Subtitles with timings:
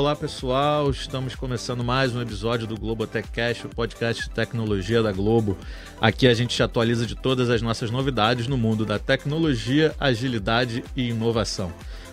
[0.00, 5.12] Olá pessoal, estamos começando mais um episódio do Globotech Cash, o podcast de tecnologia da
[5.12, 5.58] Globo.
[6.00, 10.82] Aqui a gente te atualiza de todas as nossas novidades no mundo da tecnologia, agilidade
[10.96, 11.70] e inovação.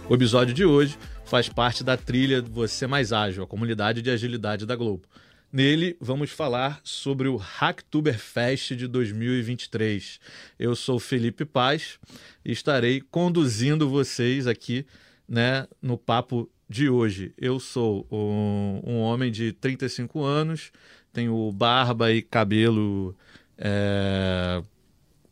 [0.09, 4.65] O episódio de hoje faz parte da trilha Você Mais Ágil, a comunidade de agilidade
[4.65, 5.07] da Globo.
[5.49, 10.19] Nele, vamos falar sobre o Hacktoberfest de 2023.
[10.59, 11.97] Eu sou Felipe Paz
[12.43, 14.85] e estarei conduzindo vocês aqui
[15.25, 17.33] né, no papo de hoje.
[17.37, 20.71] Eu sou um, um homem de 35 anos,
[21.13, 23.15] tenho barba e cabelo
[23.57, 24.61] é,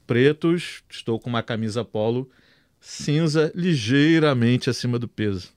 [0.07, 2.29] pretos, estou com uma camisa polo
[2.85, 5.51] cinza ligeiramente acima do peso.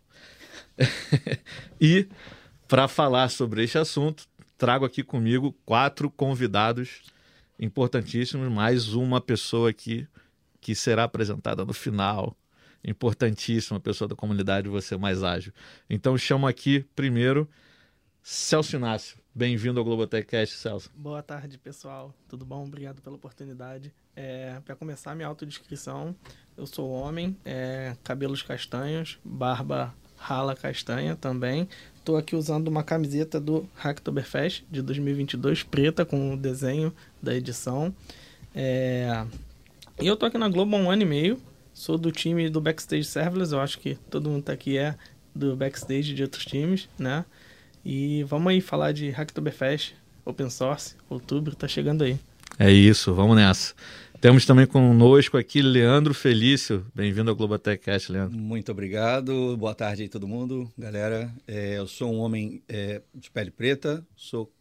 [1.81, 2.09] e
[2.67, 4.27] para falar sobre este assunto,
[4.57, 7.03] trago aqui comigo quatro convidados
[7.61, 10.07] importantíssimos, mais uma pessoa aqui
[10.61, 12.35] que será apresentada no final.
[12.85, 15.53] Importantíssima pessoa da comunidade, você mais ágil.
[15.89, 17.49] Então chamo aqui primeiro
[18.23, 19.19] Celso Inácio.
[19.35, 20.91] Bem-vindo ao Globotechcast, Celso.
[20.95, 22.15] Boa tarde, pessoal.
[22.29, 22.65] Tudo bom?
[22.65, 23.93] Obrigado pela oportunidade.
[24.17, 26.15] É, Para começar minha autodescrição,
[26.57, 31.69] eu sou homem, é, cabelos castanhos, barba rala castanha também.
[31.97, 36.93] Estou aqui usando uma camiseta do Hacktoberfest de 2022, preta, com o desenho
[37.23, 37.95] da edição.
[38.55, 39.25] É...
[40.01, 41.41] E eu tô aqui na Globo há um ano e meio.
[41.79, 43.53] Sou do time do Backstage Serverless.
[43.53, 44.97] Eu acho que todo mundo tá aqui é
[45.33, 47.25] do Backstage de outros times, né?
[47.85, 52.19] E vamos aí falar de Hacktoberfest, Open Source, outubro, tá chegando aí.
[52.59, 53.75] É isso, vamos nessa.
[54.21, 56.85] Temos também conosco aqui Leandro Felício.
[56.93, 58.37] Bem-vindo ao Globotech Cast, Leandro.
[58.37, 59.57] Muito obrigado.
[59.57, 60.69] Boa tarde aí todo mundo.
[60.77, 64.53] Galera, é, eu sou um homem é, de pele preta, sou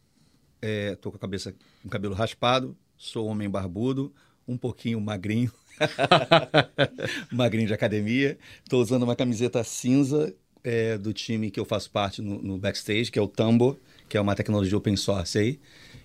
[0.62, 4.14] é, tô com a cabeça com cabelo raspado, sou um homem barbudo,
[4.48, 5.52] um pouquinho magrinho.
[7.30, 8.38] magrinho de academia.
[8.64, 13.10] Estou usando uma camiseta cinza é, do time que eu faço parte no, no Backstage,
[13.10, 15.60] que é o Tambo, que é uma tecnologia open source aí.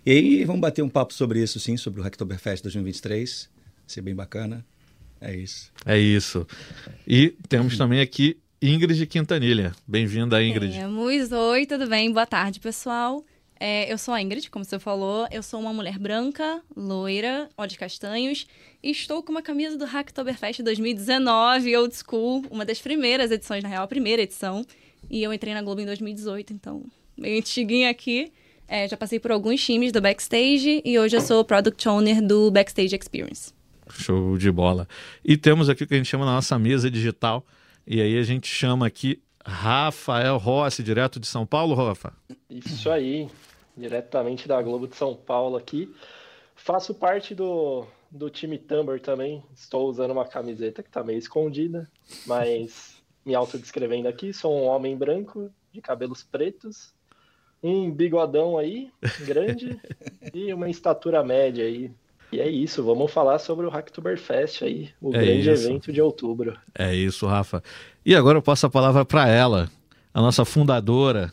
[0.05, 3.49] E aí vamos bater um papo sobre isso, sim, sobre o Hacktoberfest 2023.
[3.53, 4.65] Vai ser bem bacana.
[5.21, 5.71] É isso.
[5.85, 6.45] É isso.
[7.07, 9.73] E temos também aqui Ingrid Quintanilha.
[9.87, 10.73] Bem-vinda, Ingrid.
[10.73, 11.31] Temos.
[11.31, 12.11] Oi, tudo bem?
[12.11, 13.23] Boa tarde, pessoal.
[13.59, 15.27] É, eu sou a Ingrid, como você falou.
[15.31, 18.45] Eu sou uma mulher branca, loira, olhos castanhos.
[18.81, 22.45] E estou com uma camisa do Hacktoberfest 2019, Old School.
[22.49, 24.65] Uma das primeiras edições, na real, a primeira edição.
[25.09, 26.83] E eu entrei na Globo em 2018, então
[27.17, 28.31] meio antiguinha aqui.
[28.67, 32.49] É, já passei por alguns times do Backstage e hoje eu sou Product Owner do
[32.49, 33.53] Backstage Experience.
[33.89, 34.87] Show de bola.
[35.23, 37.45] E temos aqui o que a gente chama na nossa mesa digital.
[37.85, 42.13] E aí a gente chama aqui Rafael Rossi, direto de São Paulo, Rafa.
[42.49, 43.29] Isso aí,
[43.75, 45.93] diretamente da Globo de São Paulo aqui.
[46.55, 49.43] Faço parte do, do time Tumblr também.
[49.53, 51.89] Estou usando uma camiseta que está meio escondida,
[52.25, 56.93] mas me autodescrevendo aqui, sou um homem branco, de cabelos pretos,
[57.61, 58.91] um bigodão aí,
[59.25, 59.79] grande,
[60.33, 61.91] e uma estatura média aí.
[62.31, 65.67] E é isso, vamos falar sobre o Hacktoberfest aí, o é grande isso.
[65.67, 66.57] evento de outubro.
[66.73, 67.63] É isso, Rafa.
[68.05, 69.71] E agora eu passo a palavra para ela,
[70.13, 71.31] a nossa fundadora,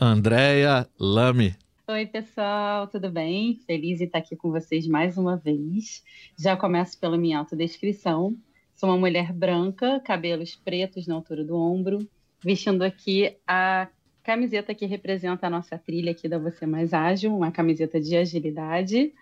[0.00, 1.54] Andréia Lame.
[1.86, 3.60] Oi, pessoal, tudo bem?
[3.66, 6.02] Feliz de estar aqui com vocês mais uma vez.
[6.38, 8.34] Já começo pela minha autodescrição.
[8.74, 12.08] Sou uma mulher branca, cabelos pretos na altura do ombro,
[12.42, 13.88] vestindo aqui a
[14.22, 19.12] camiseta que representa a nossa trilha aqui da Você Mais Ágil, uma camiseta de agilidade.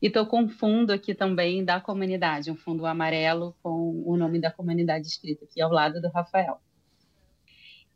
[0.00, 4.40] E estou com um fundo aqui também da comunidade, um fundo amarelo com o nome
[4.40, 6.60] da comunidade escrito aqui ao lado do Rafael.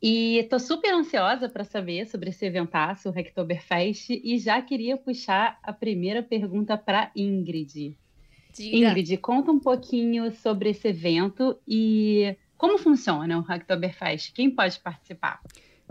[0.03, 5.61] E estou super ansiosa para saber sobre esse eventaço, o Hacktoberfest, e já queria puxar
[5.63, 7.97] a primeira pergunta para Ingrid.
[8.53, 8.77] Diga.
[8.77, 14.33] Ingrid, conta um pouquinho sobre esse evento e como funciona o Hacktoberfest.
[14.33, 15.41] Quem pode participar?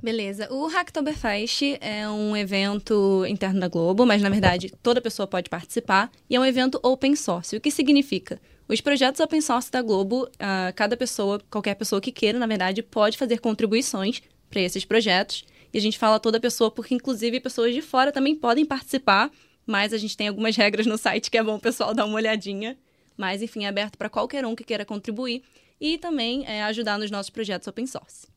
[0.02, 0.52] Beleza.
[0.52, 6.12] O Hacktoberfest é um evento interno da Globo, mas na verdade toda pessoa pode participar
[6.28, 7.56] e é um evento open source.
[7.56, 8.42] O que significa?
[8.68, 12.82] Os projetos open source da Globo, uh, cada pessoa, qualquer pessoa que queira, na verdade,
[12.82, 15.46] pode fazer contribuições para esses projetos.
[15.72, 19.30] E a gente fala toda pessoa porque, inclusive, pessoas de fora também podem participar,
[19.68, 22.16] mas a gente tem algumas regras no site que é bom o pessoal dar uma
[22.16, 22.78] olhadinha.
[23.16, 25.44] Mas, enfim, é aberto para qualquer um que queira contribuir
[25.80, 28.31] e também é, ajudar nos nossos projetos open source.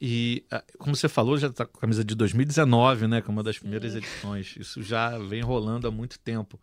[0.00, 3.22] E, ah, como você falou, já está com a camisa de 2019, né?
[3.22, 3.98] Que é uma das primeiras Sim.
[3.98, 4.56] edições.
[4.58, 6.60] Isso já vem rolando há muito tempo.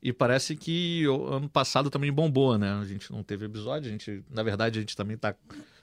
[0.00, 2.72] E parece que o ano passado também bombou, né?
[2.72, 5.34] A gente não teve episódio, a gente, na verdade, a gente também está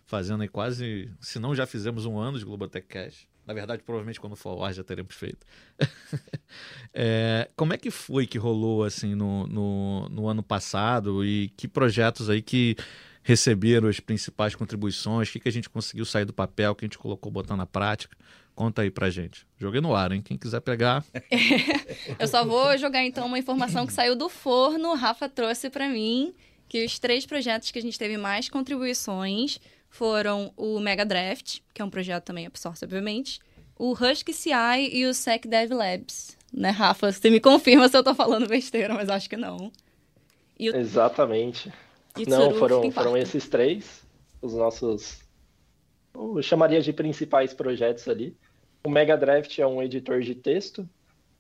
[0.06, 3.28] fazendo aí quase, se não já fizemos um ano de Globotech Cash.
[3.46, 5.46] Na verdade, provavelmente quando for ao ar já teremos feito.
[6.94, 11.68] é, como é que foi que rolou assim no, no, no ano passado e que
[11.68, 12.76] projetos aí que
[13.26, 16.86] receberam as principais contribuições, o que, que a gente conseguiu sair do papel, o que
[16.86, 18.16] a gente colocou botando na prática.
[18.54, 19.48] Conta aí pra gente.
[19.58, 20.22] Joguei no ar, hein?
[20.22, 21.04] Quem quiser pegar.
[22.20, 24.92] Eu só vou jogar então uma informação que saiu do forno.
[24.92, 26.36] O Rafa trouxe para mim
[26.70, 31.82] que os três projetos que a gente teve mais contribuições foram o Mega Draft, que
[31.82, 33.40] é um projeto também open source, obviamente,
[33.76, 36.38] o Husky CI e o Sec Dev Labs.
[36.54, 37.12] Né, Rafa?
[37.12, 39.72] Você me confirma se eu tô falando besteira, mas acho que não.
[40.60, 40.78] O...
[40.78, 41.74] Exatamente.
[42.28, 44.06] Não, foram, foram esses três
[44.42, 45.20] os nossos.
[46.14, 48.38] Eu chamaria de principais projetos ali.
[48.86, 50.88] O Mega Draft é um editor de texto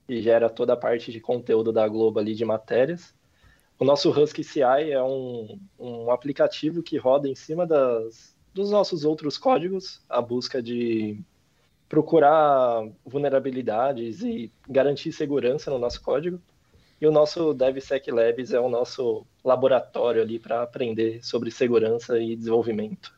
[0.10, 3.14] e gera toda a parte de conteúdo da Globo ali de matérias.
[3.80, 9.04] O nosso Husky CI é um, um aplicativo que roda em cima das, dos nossos
[9.06, 11.20] outros códigos, a busca de
[11.88, 16.42] procurar vulnerabilidades e garantir segurança no nosso código.
[17.00, 22.36] E o nosso DevSec Labs é o nosso laboratório ali para aprender sobre segurança e
[22.36, 23.14] desenvolvimento.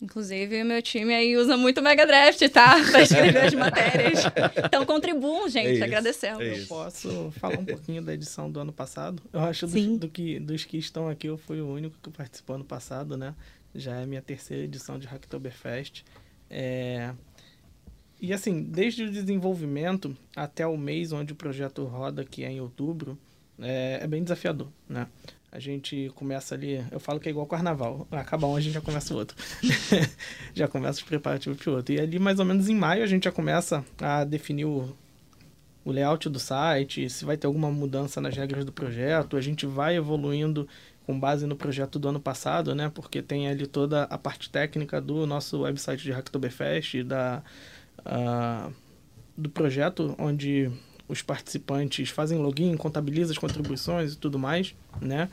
[0.00, 2.76] Inclusive, o meu time aí usa muito Mega Draft, tá?
[2.88, 4.24] Para escrever as matérias.
[4.64, 5.66] Então, contribuam, gente.
[5.66, 6.40] É isso, agradecemos.
[6.40, 9.20] É eu posso falar um pouquinho da edição do ano passado?
[9.32, 12.54] Eu acho dos, do que, dos que estão aqui, eu fui o único que participou
[12.54, 13.34] ano passado, né?
[13.74, 16.04] Já é a minha terceira edição de Hacktoberfest.
[16.48, 17.12] É...
[18.20, 22.60] E assim, desde o desenvolvimento até o mês onde o projeto roda, que é em
[22.60, 23.16] outubro,
[23.60, 25.06] é, é bem desafiador, né?
[25.50, 28.06] A gente começa ali, eu falo que é igual carnaval.
[28.10, 29.34] Acaba um, a gente já começa o outro.
[30.52, 31.94] já começa os preparativos para o outro.
[31.94, 34.94] E ali, mais ou menos em maio, a gente já começa a definir o,
[35.86, 39.38] o layout do site, se vai ter alguma mudança nas regras do projeto.
[39.38, 40.68] A gente vai evoluindo
[41.06, 42.90] com base no projeto do ano passado, né?
[42.94, 47.42] Porque tem ali toda a parte técnica do nosso website de Hacktoberfest, da,
[48.08, 48.72] uh,
[49.36, 50.70] do projeto, onde
[51.08, 55.28] os participantes fazem login, contabilizam as contribuições e tudo mais, né?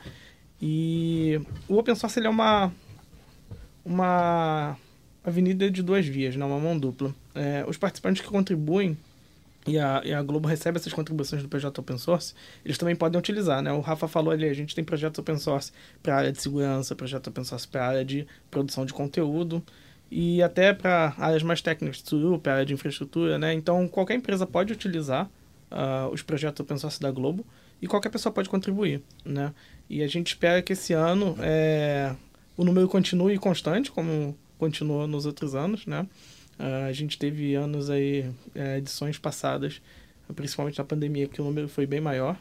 [0.62, 2.72] E o open source ele é uma
[3.84, 4.78] uma
[5.24, 6.54] avenida de duas vias, não né?
[6.54, 7.14] uma mão dupla.
[7.34, 8.98] É, os participantes que contribuem
[9.68, 12.34] e a, e a Globo recebe essas contribuições do projeto open source,
[12.64, 13.72] eles também podem utilizar, né?
[13.72, 15.72] O Rafa falou ali, a gente tem projetos open source
[16.04, 19.64] para área de segurança, projeto open source para área de produção de conteúdo
[20.10, 22.04] e até para áreas mais técnicas,
[22.42, 23.54] para a área de infraestrutura, né?
[23.54, 25.30] Então, qualquer empresa pode utilizar
[25.72, 27.46] uh, os projetos open source da Globo
[27.82, 29.54] e qualquer pessoa pode contribuir, né?
[29.90, 32.16] E a gente espera que esse ano é,
[32.58, 36.08] o número continue constante, como continuou nos outros anos, né?
[36.58, 39.82] Uh, a gente teve anos aí, é, edições passadas,
[40.36, 42.38] principalmente na pandemia, que o número foi bem maior.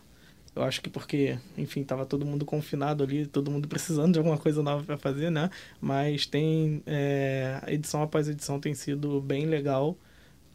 [0.55, 4.39] Eu acho que porque, enfim, estava todo mundo confinado ali, todo mundo precisando de alguma
[4.39, 5.51] coisa nova para fazer, né?
[5.81, 9.97] Mas tem, é, edição após edição tem sido bem legal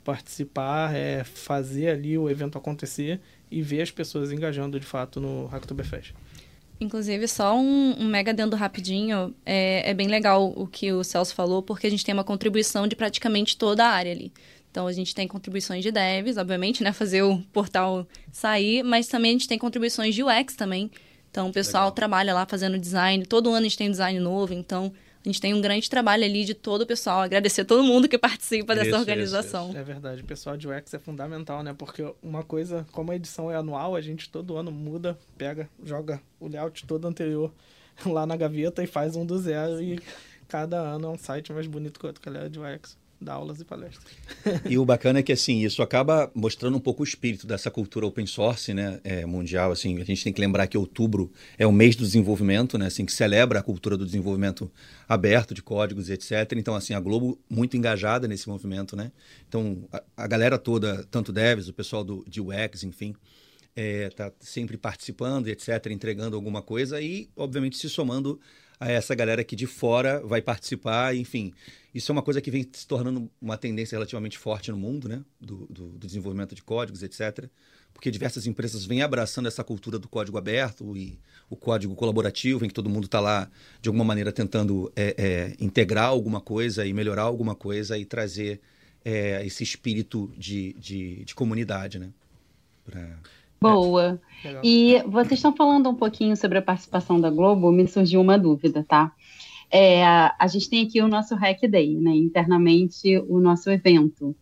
[0.03, 3.19] participar, é, fazer ali o evento acontecer
[3.51, 6.13] e ver as pessoas engajando de fato no Hacktoberfest.
[6.81, 11.35] Inclusive, só um, um mega dentro rapidinho, é, é bem legal o que o Celso
[11.35, 14.31] falou, porque a gente tem uma contribuição de praticamente toda a área ali.
[14.71, 16.93] Então, a gente tem contribuições de devs, obviamente, né?
[16.93, 20.91] Fazer o portal sair, mas também a gente tem contribuições de UX também.
[21.31, 21.95] Então, o pessoal legal.
[21.95, 23.25] trabalha lá fazendo design.
[23.25, 24.91] Todo ano a gente tem design novo, então
[25.25, 27.21] a gente tem um grande trabalho ali de todo o pessoal.
[27.21, 29.63] Agradecer a todo mundo que participa dessa isso, organização.
[29.63, 29.79] Isso, isso.
[29.79, 31.73] É verdade, o pessoal de UX é fundamental, né?
[31.77, 36.21] Porque uma coisa, como a edição é anual, a gente todo ano muda, pega, joga
[36.39, 37.51] o layout todo anterior
[38.05, 39.81] lá na gaveta e faz um do zero.
[39.81, 39.99] E
[40.47, 43.59] cada ano é um site mais bonito que o outro, galera de UX dar aulas
[43.59, 44.13] e palestras.
[44.69, 48.05] E o bacana é que assim isso acaba mostrando um pouco o espírito dessa cultura
[48.05, 49.71] open source, né, é, mundial.
[49.71, 53.05] Assim, a gente tem que lembrar que outubro é o mês do desenvolvimento, né, assim
[53.05, 54.71] que celebra a cultura do desenvolvimento
[55.07, 56.53] aberto de códigos e etc.
[56.55, 59.11] Então assim a Globo muito engajada nesse movimento, né.
[59.47, 63.15] Então a, a galera toda, tanto devs, o pessoal do de UX, enfim,
[63.79, 68.39] está é, sempre participando etc, entregando alguma coisa e obviamente se somando
[68.79, 71.53] a essa galera que de fora vai participar, enfim.
[71.93, 75.21] Isso é uma coisa que vem se tornando uma tendência relativamente forte no mundo, né?
[75.39, 77.49] Do, do, do desenvolvimento de códigos, etc.
[77.93, 81.19] Porque diversas empresas vêm abraçando essa cultura do código aberto e
[81.49, 83.49] o código colaborativo, em que todo mundo está lá,
[83.81, 88.61] de alguma maneira, tentando é, é, integrar alguma coisa e melhorar alguma coisa e trazer
[89.03, 92.11] é, esse espírito de, de, de comunidade, né?
[92.85, 93.19] Pra...
[93.61, 94.21] Boa.
[94.43, 98.37] É, e vocês estão falando um pouquinho sobre a participação da Globo, me surgiu uma
[98.37, 99.11] dúvida, tá?
[99.71, 102.11] É, a gente tem aqui o nosso Hack Day, né?
[102.11, 104.35] Internamente, o nosso evento.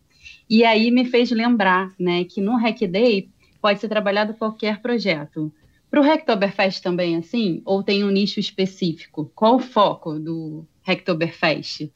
[0.50, 3.30] E aí me fez lembrar, né, que no Hack Day
[3.62, 5.52] pode ser trabalhado qualquer projeto.
[5.90, 7.62] Para o Hacktoberfest também assim?
[7.66, 9.32] Ou tem um nicho específico?
[9.36, 11.90] Qual o foco do Hacktoberfest?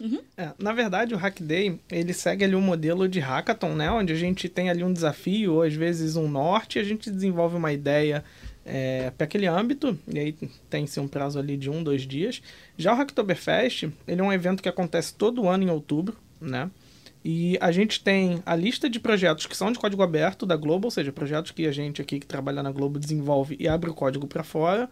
[0.00, 0.20] Uhum.
[0.36, 3.90] É, na verdade, o Hack Day, ele segue ali um modelo de hackathon, né?
[3.90, 7.56] Onde a gente tem ali um desafio, ou às vezes um norte, a gente desenvolve
[7.56, 8.24] uma ideia
[8.64, 10.36] é, para aquele âmbito, e aí
[10.68, 12.42] tem-se um prazo ali de um, dois dias.
[12.76, 16.70] Já o Hacktoberfest, ele é um evento que acontece todo ano em outubro, né?
[17.24, 20.86] E a gente tem a lista de projetos que são de código aberto da Globo,
[20.86, 23.94] ou seja, projetos que a gente aqui que trabalha na Globo desenvolve e abre o
[23.94, 24.88] código para fora.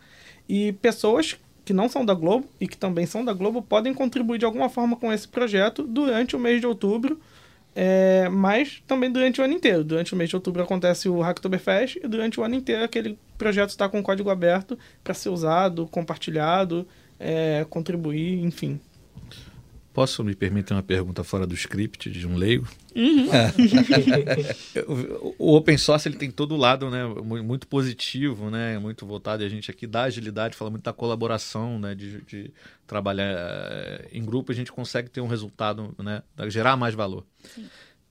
[0.49, 1.37] E pessoas
[1.67, 4.69] que não são da Globo e que também são da Globo podem contribuir de alguma
[4.69, 7.21] forma com esse projeto durante o mês de outubro,
[7.75, 9.83] é, mas também durante o ano inteiro.
[9.83, 13.71] Durante o mês de outubro acontece o Hacktoberfest e durante o ano inteiro aquele projeto
[13.71, 16.87] está com código aberto para ser usado, compartilhado,
[17.19, 18.81] é, contribuir, enfim.
[19.97, 22.69] Posso me permitir uma pergunta fora do script de um leigo?
[22.95, 23.31] Uhum.
[25.39, 29.43] o open source ele tem todo o lado né, muito positivo, né, muito voltado.
[29.43, 32.51] a gente aqui dá agilidade, fala muito da colaboração, né, de, de
[32.87, 37.25] trabalhar eh, em grupo, a gente consegue ter um resultado, né, gerar mais valor.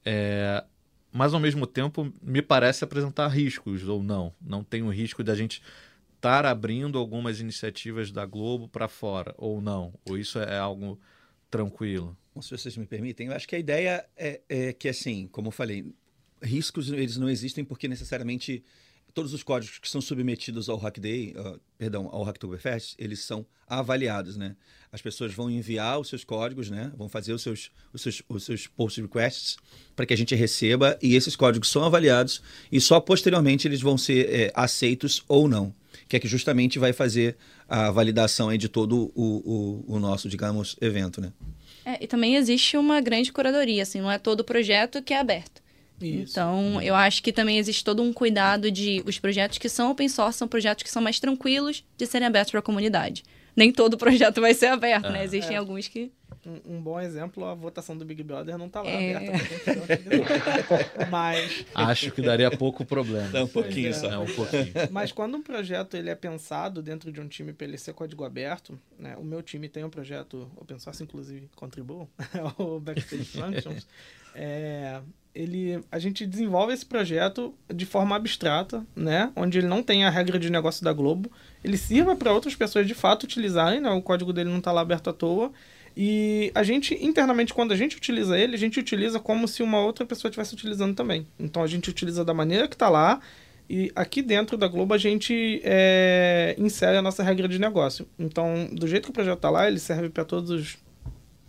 [0.03, 0.63] É,
[1.11, 4.33] mas ao mesmo tempo me parece apresentar riscos ou não.
[4.41, 5.61] Não tem o risco da gente
[6.15, 9.93] estar abrindo algumas iniciativas da Globo para fora ou não.
[10.09, 10.99] Ou isso é algo
[11.49, 12.17] tranquilo.
[12.41, 15.51] Se vocês me permitem, eu acho que a ideia é, é que, assim, como eu
[15.51, 15.85] falei,
[16.41, 18.63] riscos eles não existem porque necessariamente
[19.15, 24.35] todos os códigos que são submetidos ao Hackday, uh, perdão, ao Hacktoberfest, eles são avaliados,
[24.35, 24.57] né?
[24.91, 26.91] As pessoas vão enviar os seus códigos, né?
[26.97, 29.55] Vão fazer os seus, os seus, os seus post requests
[29.95, 33.97] para que a gente receba e esses códigos são avaliados e só posteriormente eles vão
[33.97, 35.73] ser é, aceitos ou não,
[36.07, 37.37] que é que justamente vai fazer
[37.67, 41.31] a validação aí de todo o, o, o nosso, digamos, evento, né?
[41.85, 45.63] É, e também existe uma grande curadoria, assim, não é todo projeto que é aberto.
[46.01, 46.31] Isso.
[46.31, 50.09] Então, eu acho que também existe todo um cuidado de os projetos que são open
[50.09, 53.23] source são projetos que são mais tranquilos de serem abertos para a comunidade.
[53.55, 55.23] Nem todo projeto vai ser aberto, né?
[55.23, 55.59] Existem é.
[55.59, 56.11] alguns que
[56.45, 59.15] um, um, bom exemplo, a votação do Big Brother não está lá é.
[59.15, 59.45] aberta.
[61.09, 63.27] Mas acho que daria pouco problema.
[63.29, 63.93] Dá um pouquinho é.
[63.93, 64.71] só, é um pouquinho.
[64.91, 68.23] Mas quando um projeto ele é pensado dentro de um time para ele ser código
[68.23, 69.15] aberto, né?
[69.17, 73.87] O meu time tem um projeto open source, inclusive contribuo, é o Backstage Functions.
[74.35, 75.01] é,
[75.35, 79.31] ele, a gente desenvolve esse projeto de forma abstrata, né?
[79.35, 81.29] Onde ele não tem a regra de negócio da Globo.
[81.61, 83.89] Ele sirva para outras pessoas de fato utilizarem, né?
[83.89, 85.51] O código dele não está lá aberto à toa.
[85.95, 89.79] E a gente, internamente, quando a gente utiliza ele, a gente utiliza como se uma
[89.79, 91.25] outra pessoa estivesse utilizando também.
[91.39, 93.21] Então a gente utiliza da maneira que está lá,
[93.69, 98.07] e aqui dentro da Globo a gente é, insere a nossa regra de negócio.
[98.19, 100.77] Então, do jeito que o projeto está lá, ele serve para todos os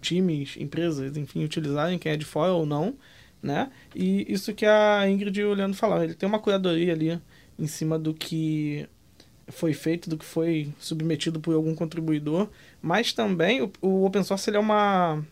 [0.01, 2.97] times, empresas, enfim, utilizarem, quem é de fora ou não,
[3.43, 3.71] né?
[3.95, 7.21] E isso que a Ingrid e o Leandro falaram, ele tem uma curadoria ali
[7.59, 8.89] em cima do que
[9.49, 12.49] foi feito, do que foi submetido por algum contribuidor,
[12.83, 15.25] mas também o, o open source ele é uma,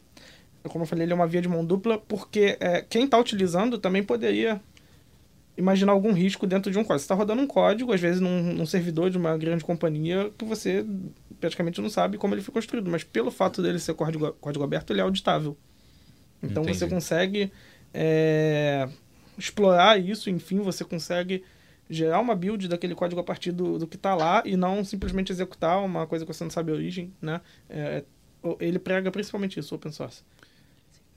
[0.65, 3.79] como eu falei, ele é uma via de mão dupla, porque é, quem está utilizando
[3.79, 4.61] também poderia
[5.57, 7.01] imaginar algum risco dentro de um código.
[7.01, 10.45] Você está rodando um código, às vezes num, num, servidor de uma grande companhia, que
[10.45, 10.85] você
[11.41, 14.93] praticamente não sabe como ele foi construído, mas pelo fato dele ser código, código aberto,
[14.93, 15.57] ele é auditável.
[16.43, 16.79] Então Entendi.
[16.79, 17.53] você consegue
[17.93, 18.89] é,
[19.39, 21.45] explorar isso, enfim, você consegue
[21.89, 25.31] gerar uma build daquele código a partir do, do que está lá e não simplesmente
[25.31, 27.41] executar uma coisa que você não sabe a origem, né?
[27.69, 28.05] É,
[28.61, 30.23] ele prega principalmente isso, open source.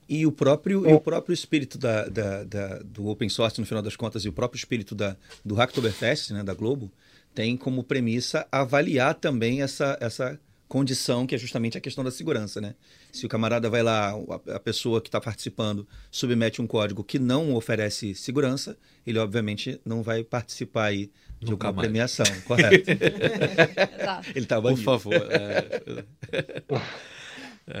[0.08, 3.82] E o próprio, e o próprio espírito da, da, da, do open source, no final
[3.82, 6.90] das contas, e o próprio espírito da, do Hacktoberfest, né, da Globo,
[7.34, 12.60] tem como premissa avaliar também essa, essa condição que é justamente a questão da segurança,
[12.60, 12.74] né?
[13.10, 14.12] Se o camarada vai lá,
[14.54, 20.02] a pessoa que está participando submete um código que não oferece segurança, ele obviamente não
[20.02, 21.10] vai participar aí
[21.40, 21.88] de Nunca uma mais.
[21.88, 22.90] premiação, correto?
[24.34, 25.14] ele está Por favor.
[25.14, 26.04] É...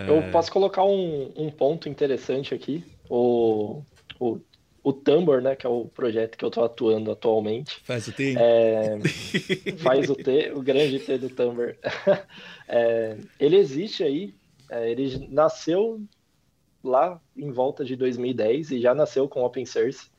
[0.06, 2.84] Eu posso colocar um, um ponto interessante aqui.
[3.08, 3.82] O,
[4.20, 4.38] o
[4.88, 7.78] o Tumblr, né, que é o projeto que eu estou atuando atualmente.
[7.84, 8.34] Faz o T?
[8.38, 8.98] É,
[9.76, 11.76] faz o T, o grande T do Tumblr.
[12.70, 14.34] É, ele existe aí,
[14.70, 16.02] é, ele nasceu
[16.84, 20.10] lá em volta de 2010 e já nasceu com open source.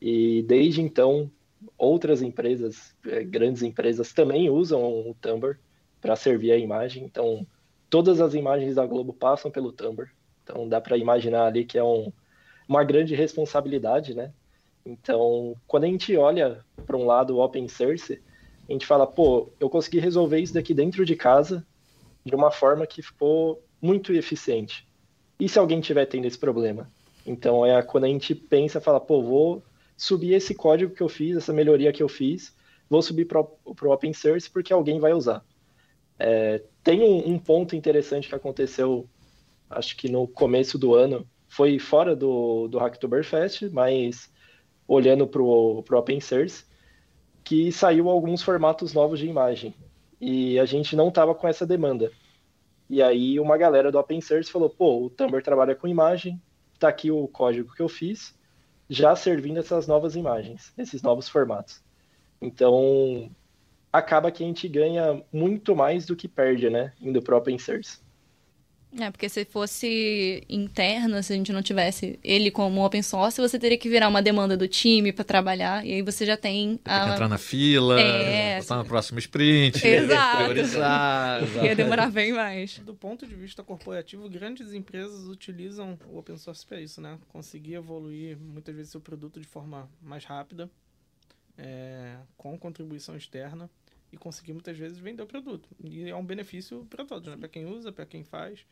[0.00, 1.30] E desde então,
[1.76, 5.58] outras empresas, é, grandes empresas, também usam o Tumblr
[6.00, 7.04] para servir a imagem.
[7.04, 7.46] Então,
[7.90, 10.08] todas as imagens da Globo passam pelo Tumblr.
[10.42, 12.10] Então, dá para imaginar ali que é um
[12.70, 14.32] uma grande responsabilidade, né?
[14.86, 18.22] Então, quando a gente olha para um lado open source,
[18.68, 21.66] a gente fala, pô, eu consegui resolver isso daqui dentro de casa
[22.24, 24.86] de uma forma que ficou muito eficiente.
[25.40, 26.88] E se alguém tiver tendo esse problema?
[27.26, 29.64] Então, é quando a gente pensa, fala, pô, vou
[29.96, 32.54] subir esse código que eu fiz, essa melhoria que eu fiz,
[32.88, 35.44] vou subir para o open source porque alguém vai usar.
[36.16, 39.08] É, tem um, um ponto interessante que aconteceu,
[39.68, 44.32] acho que no começo do ano, foi fora do, do Hacktoberfest, mas
[44.86, 46.64] olhando para o open source,
[47.44, 49.74] que saiu alguns formatos novos de imagem
[50.20, 52.12] e a gente não estava com essa demanda.
[52.88, 56.40] E aí uma galera do Open Source falou, pô, o Tumblr trabalha com imagem,
[56.78, 58.38] tá aqui o código que eu fiz,
[58.88, 61.82] já servindo essas novas imagens, esses novos formatos.
[62.40, 63.30] Então,
[63.92, 68.00] acaba que a gente ganha muito mais do que perde, né, indo pro Open Source.
[68.98, 73.56] É, porque se fosse interno, se a gente não tivesse ele como open source, você
[73.56, 76.76] teria que virar uma demanda do time para trabalhar, e aí você já tem.
[76.78, 77.04] Tem a...
[77.04, 80.36] que entrar na fila, é, botar no próximo sprint, Exato.
[80.38, 81.40] priorizar.
[81.62, 82.78] Ia demorar bem mais.
[82.78, 87.16] Do ponto de vista corporativo, grandes empresas utilizam o open source para isso, né?
[87.28, 90.68] Conseguir evoluir muitas vezes seu produto de forma mais rápida,
[91.56, 93.70] é, com contribuição externa,
[94.12, 95.68] e conseguir muitas vezes vender o produto.
[95.78, 97.36] E é um benefício para todos, né?
[97.36, 98.66] Para quem usa, para quem faz.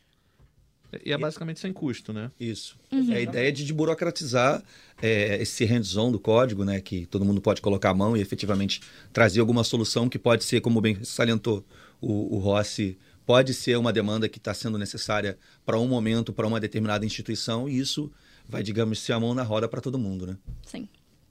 [1.04, 2.30] E é basicamente sem custo, né?
[2.40, 2.78] Isso.
[2.90, 3.12] Uhum.
[3.12, 4.62] É a ideia de, de burocratizar
[5.02, 6.80] é, esse hands-on do código, né?
[6.80, 8.80] Que todo mundo pode colocar a mão e efetivamente
[9.12, 11.64] trazer alguma solução que pode ser, como bem salientou
[12.00, 16.46] o, o Rossi, pode ser uma demanda que está sendo necessária para um momento, para
[16.46, 18.10] uma determinada instituição, e isso
[18.48, 20.38] vai, digamos, ser a mão na roda para todo mundo, né?
[20.64, 20.88] Sim.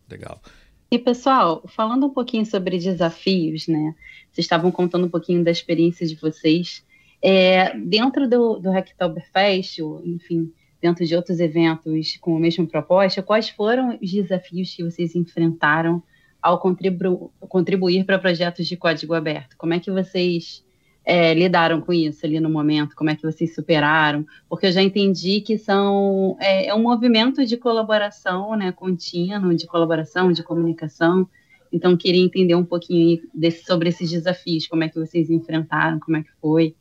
[0.07, 0.39] Legal.
[0.91, 3.95] E pessoal, falando um pouquinho sobre desafios, né?
[4.31, 6.85] Vocês estavam contando um pouquinho da experiência de vocês.
[7.21, 13.49] É, dentro do, do Hacktoberfest, enfim, dentro de outros eventos com a mesma proposta, quais
[13.49, 16.01] foram os desafios que vocês enfrentaram
[16.41, 19.57] ao contribu contribuir para projetos de código aberto?
[19.57, 20.63] Como é que vocês
[21.03, 22.95] é, lidaram com isso ali no momento?
[22.95, 24.25] Como é que vocês superaram?
[24.47, 29.65] Porque eu já entendi que são é, é um movimento de colaboração, né, contínuo, de
[29.65, 31.27] colaboração, de comunicação.
[31.71, 36.17] Então, queria entender um pouquinho desse, sobre esses desafios, como é que vocês enfrentaram, como
[36.17, 36.75] é que foi.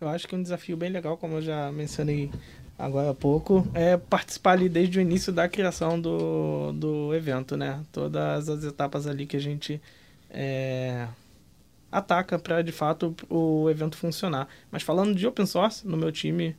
[0.00, 2.30] Eu acho que um desafio bem legal, como eu já mencionei
[2.78, 7.84] agora há pouco, é participar ali desde o início da criação do, do evento, né?
[7.92, 9.78] Todas as etapas ali que a gente
[10.30, 11.06] é,
[11.92, 14.48] ataca para, de fato, o evento funcionar.
[14.70, 16.56] Mas falando de open source, no meu time,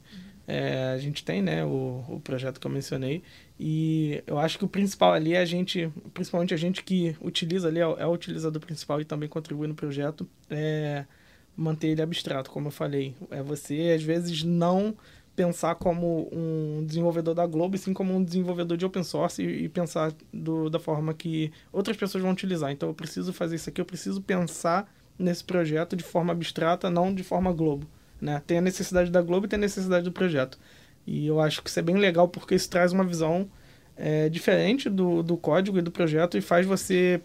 [0.48, 3.24] é, a gente tem, né, o, o projeto que eu mencionei,
[3.60, 7.70] e eu acho que o principal ali é a gente, principalmente a gente que utiliza
[7.70, 11.06] ali, é, é o utilizador principal e também contribui no projeto, é
[11.56, 13.16] manter ele abstrato, como eu falei.
[13.30, 14.96] É você, às vezes, não
[15.36, 19.70] pensar como um desenvolvedor da Globo, e sim como um desenvolvedor de open source e,
[19.70, 22.72] pensar do, da forma que outras pessoas vão utilizar.
[22.72, 27.14] Então, eu preciso fazer isso aqui, eu preciso pensar nesse projeto de forma abstrata, não
[27.14, 27.88] de forma Globo.
[28.20, 28.42] Né?
[28.46, 30.58] Tem a necessidade da Globo e tem a necessidade do projeto.
[31.06, 33.50] E eu acho que isso é bem legal porque isso traz uma visão
[33.96, 37.22] é, diferente do, do código e do projeto e faz você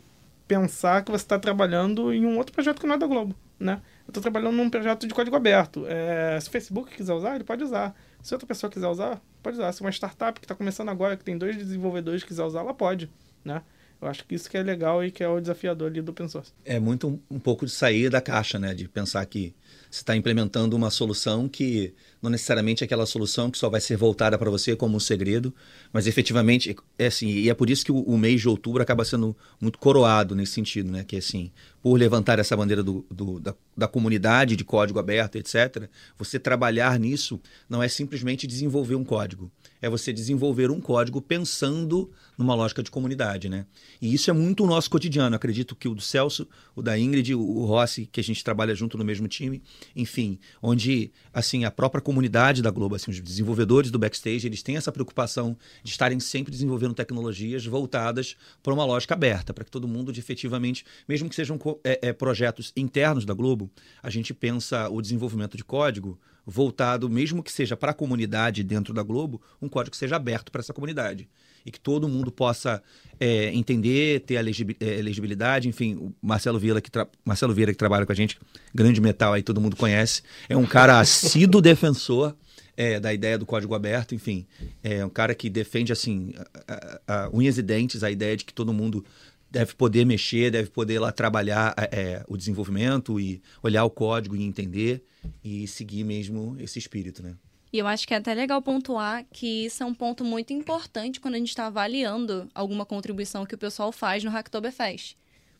[0.48, 3.34] pensar que você está trabalhando em um outro projeto que não é da Globo.
[3.58, 3.80] Né?
[4.06, 5.84] Eu estou trabalhando num projeto de código aberto.
[5.86, 7.94] É, se o Facebook quiser usar, ele pode usar.
[8.22, 9.72] Se outra pessoa quiser usar, pode usar.
[9.72, 13.10] Se uma startup que está começando agora, que tem dois desenvolvedores quiser usar, ela pode.
[13.44, 13.62] Né?
[14.00, 16.28] Eu acho que isso que é legal e que é o desafiador ali do open
[16.28, 16.52] source.
[16.64, 18.74] É muito um, um pouco de sair da caixa, né?
[18.74, 19.54] De pensar que
[19.90, 23.96] você está implementando uma solução que não necessariamente é aquela solução que só vai ser
[23.96, 25.54] voltada para você como um segredo,
[25.92, 29.04] mas efetivamente é assim, e é por isso que o, o, mês de outubro acaba
[29.04, 31.04] sendo muito coroado nesse sentido, né?
[31.04, 31.50] Que é assim,
[31.82, 36.98] por levantar essa bandeira do, do da, da comunidade de código aberto, etc., você trabalhar
[36.98, 39.50] nisso não é simplesmente desenvolver um código,
[39.80, 43.66] é você desenvolver um código pensando numa lógica de comunidade, né?
[44.00, 45.36] E isso é muito o nosso cotidiano.
[45.36, 48.98] Acredito que o do Celso, o da Ingrid, o Rossi, que a gente trabalha junto
[48.98, 49.62] no mesmo time,
[49.94, 54.76] enfim, onde assim a própria comunidade da Globo, assim, os desenvolvedores do backstage, eles têm
[54.76, 59.88] essa preocupação de estarem sempre desenvolvendo tecnologias voltadas para uma lógica aberta, para que todo
[59.88, 63.68] mundo de efetivamente, mesmo que sejam é, é, projetos internos da Globo,
[64.00, 66.16] a gente pensa o desenvolvimento de código
[66.46, 70.52] voltado, mesmo que seja para a comunidade dentro da Globo, um código que seja aberto
[70.52, 71.28] para essa comunidade.
[71.64, 72.80] E que todo mundo possa
[73.18, 75.68] é, entender, ter a é, legibilidade.
[75.68, 76.88] Enfim, o Marcelo Vieira, que
[77.24, 78.38] Marcelo Vieira, que trabalha com a gente,
[78.72, 82.36] grande metal aí, todo mundo conhece, é um cara assíduo defensor
[82.76, 84.46] é, da ideia do código aberto, enfim,
[84.82, 86.34] é um cara que defende assim
[86.68, 89.04] a, a, a unhas e dentes a ideia de que todo mundo
[89.50, 94.42] deve poder mexer, deve poder lá trabalhar é, o desenvolvimento e olhar o código e
[94.42, 95.04] entender
[95.42, 97.36] e seguir mesmo esse espírito, né?
[97.72, 101.20] E eu acho que é até legal pontuar que isso é um ponto muito importante
[101.20, 105.16] quando a gente está avaliando alguma contribuição que o pessoal faz no Hacktoberfest.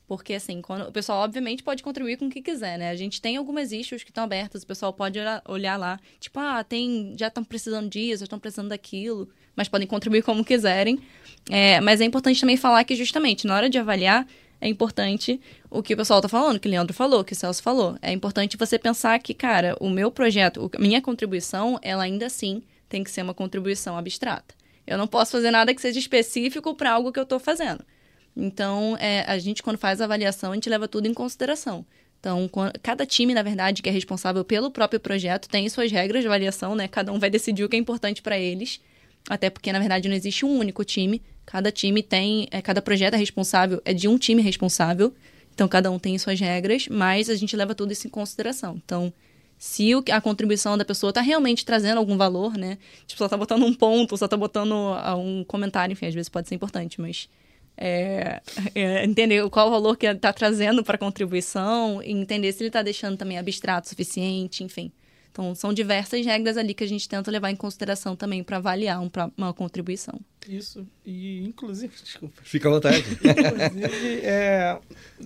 [0.07, 2.91] Porque, assim, quando, o pessoal, obviamente, pode contribuir com o que quiser, né?
[2.91, 6.39] A gente tem algumas issues que estão abertas, o pessoal pode olhar, olhar lá, tipo,
[6.39, 11.01] ah, tem, já estão precisando disso, já estão precisando daquilo, mas podem contribuir como quiserem.
[11.51, 14.27] É, mas é importante também falar que, justamente, na hora de avaliar,
[14.61, 15.41] é importante
[15.71, 17.97] o que o pessoal está falando, que o Leandro falou, que o Celso falou.
[18.01, 22.63] É importante você pensar que, cara, o meu projeto, a minha contribuição, ela ainda assim
[22.89, 24.55] tem que ser uma contribuição abstrata.
[24.87, 27.85] Eu não posso fazer nada que seja específico para algo que eu estou fazendo.
[28.37, 31.85] Então, é, a gente, quando faz a avaliação, a gente leva tudo em consideração.
[32.21, 32.51] Então,
[32.83, 36.75] cada time, na verdade, que é responsável pelo próprio projeto, tem suas regras de avaliação,
[36.75, 36.89] né?
[36.89, 38.81] Cada um vai decidir o que é importante para eles.
[39.29, 41.23] Até porque, na verdade, não existe um único time.
[41.45, 42.49] Cada time tem.
[42.51, 45.13] É, cada projeto é responsável, é de um time responsável.
[45.55, 48.81] Então, cada um tem suas regras, mas a gente leva tudo isso em consideração.
[48.85, 49.13] Então,
[49.59, 52.77] se a contribuição da pessoa está realmente trazendo algum valor, né?
[53.07, 56.29] Tipo, só está botando um ponto, só está botando ah, um comentário, enfim, às vezes
[56.29, 57.29] pode ser importante, mas
[57.77, 58.41] é,
[58.75, 62.83] é, entender qual o valor que está trazendo para a contribuição entender se ele está
[62.83, 64.93] deixando também abstrato o suficiente, enfim.
[65.37, 69.03] Então, são diversas regras ali que a gente tenta levar em consideração também para avaliar
[69.03, 70.19] um, uma contribuição.
[70.49, 70.87] Isso.
[71.05, 72.41] E, inclusive, desculpa.
[72.43, 73.05] Fica à vontade.
[73.21, 74.79] inclusive, é,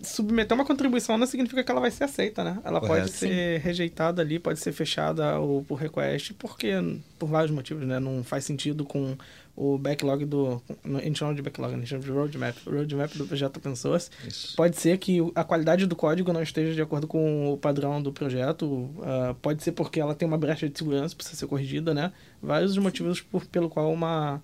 [0.03, 2.59] submeter uma contribuição não significa que ela vai ser aceita, né?
[2.65, 3.03] Ela Correto.
[3.07, 3.65] pode ser Sim.
[3.65, 6.73] rejeitada ali, pode ser fechada ou por request, porque,
[7.17, 8.01] por vários motivos, né?
[8.01, 9.17] Não faz sentido com
[9.61, 10.63] o backlog do.
[10.83, 12.57] A gente chama de backlog, a gente chama de roadmap.
[12.67, 14.09] O roadmap do projeto open source.
[14.27, 14.57] Isso.
[14.57, 18.11] Pode ser que a qualidade do código não esteja de acordo com o padrão do
[18.11, 18.65] projeto.
[18.65, 22.11] Uh, pode ser porque ela tem uma brecha de segurança, precisa ser corrigida, né?
[22.43, 24.43] Vários motivos por, pelo qual uma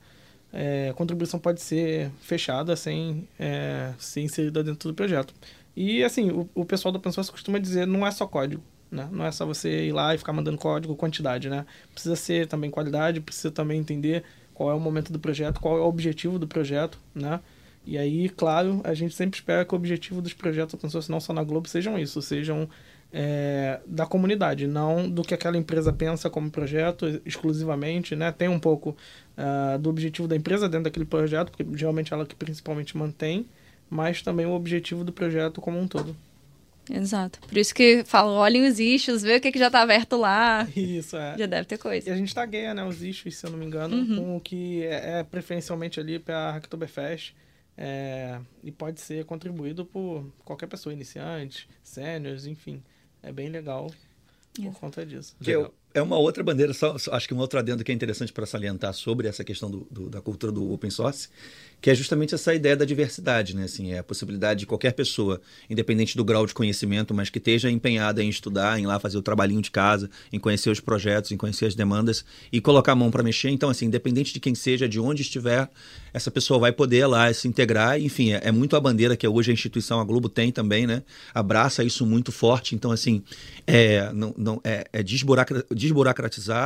[0.52, 5.32] é, contribuição pode ser fechada sem é, ser inserida dentro do projeto.
[5.74, 8.62] E assim, o, o pessoal do open source costuma dizer não é só código.
[8.90, 9.08] Né?
[9.10, 11.64] Não é só você ir lá e ficar mandando código, quantidade, né?
[11.92, 14.22] Precisa ser também qualidade, precisa também entender
[14.56, 17.40] qual é o momento do projeto, qual é o objetivo do projeto, né?
[17.84, 21.20] E aí, claro, a gente sempre espera que o objetivo dos projetos open source, não
[21.20, 22.66] só na Globo, sejam isso, sejam
[23.12, 28.32] é, da comunidade, não do que aquela empresa pensa como projeto exclusivamente, né?
[28.32, 28.96] Tem um pouco
[29.36, 33.46] uh, do objetivo da empresa dentro daquele projeto, porque geralmente ela que principalmente mantém,
[33.90, 36.16] mas também o objetivo do projeto como um todo.
[36.90, 37.40] Exato.
[37.40, 40.66] Por isso que falo, olhem os issues, vê o que, que já está aberto lá.
[40.76, 41.36] Isso, é.
[41.38, 42.08] Já deve ter coisa.
[42.08, 44.16] E a gente tagueia, né, os issues, se eu não me engano, uhum.
[44.16, 47.34] com o que é, é preferencialmente ali para a Hacktoberfest.
[47.78, 52.82] É, e pode ser contribuído por qualquer pessoa, iniciante, seniors, enfim.
[53.22, 53.90] É bem legal
[54.62, 55.36] por conta disso.
[55.40, 58.30] Que é, é uma outra bandeira, só, acho que um outro adendo que é interessante
[58.30, 61.28] para salientar sobre essa questão do, do, da cultura do open source,
[61.80, 63.64] que é justamente essa ideia da diversidade, né?
[63.64, 67.70] Assim, é a possibilidade de qualquer pessoa, independente do grau de conhecimento, mas que esteja
[67.70, 71.36] empenhada em estudar, em lá fazer o trabalhinho de casa, em conhecer os projetos, em
[71.36, 73.48] conhecer as demandas e colocar a mão para mexer.
[73.48, 75.70] Então, assim, independente de quem seja, de onde estiver,
[76.12, 78.00] essa pessoa vai poder lá se integrar.
[78.00, 81.02] Enfim, é, é muito a bandeira que hoje a instituição, a Globo tem também, né?
[81.34, 82.74] Abraça isso muito forte.
[82.74, 83.22] Então, assim,
[83.66, 85.02] é, não, não, é, é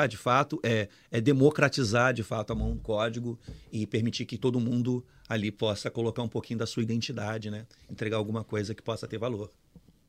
[0.09, 3.39] de fato, é, é democratizar, de fato, a mão no código
[3.73, 7.67] e permitir que todo mundo ali possa colocar um pouquinho da sua identidade, né?
[7.91, 9.51] Entregar alguma coisa que possa ter valor.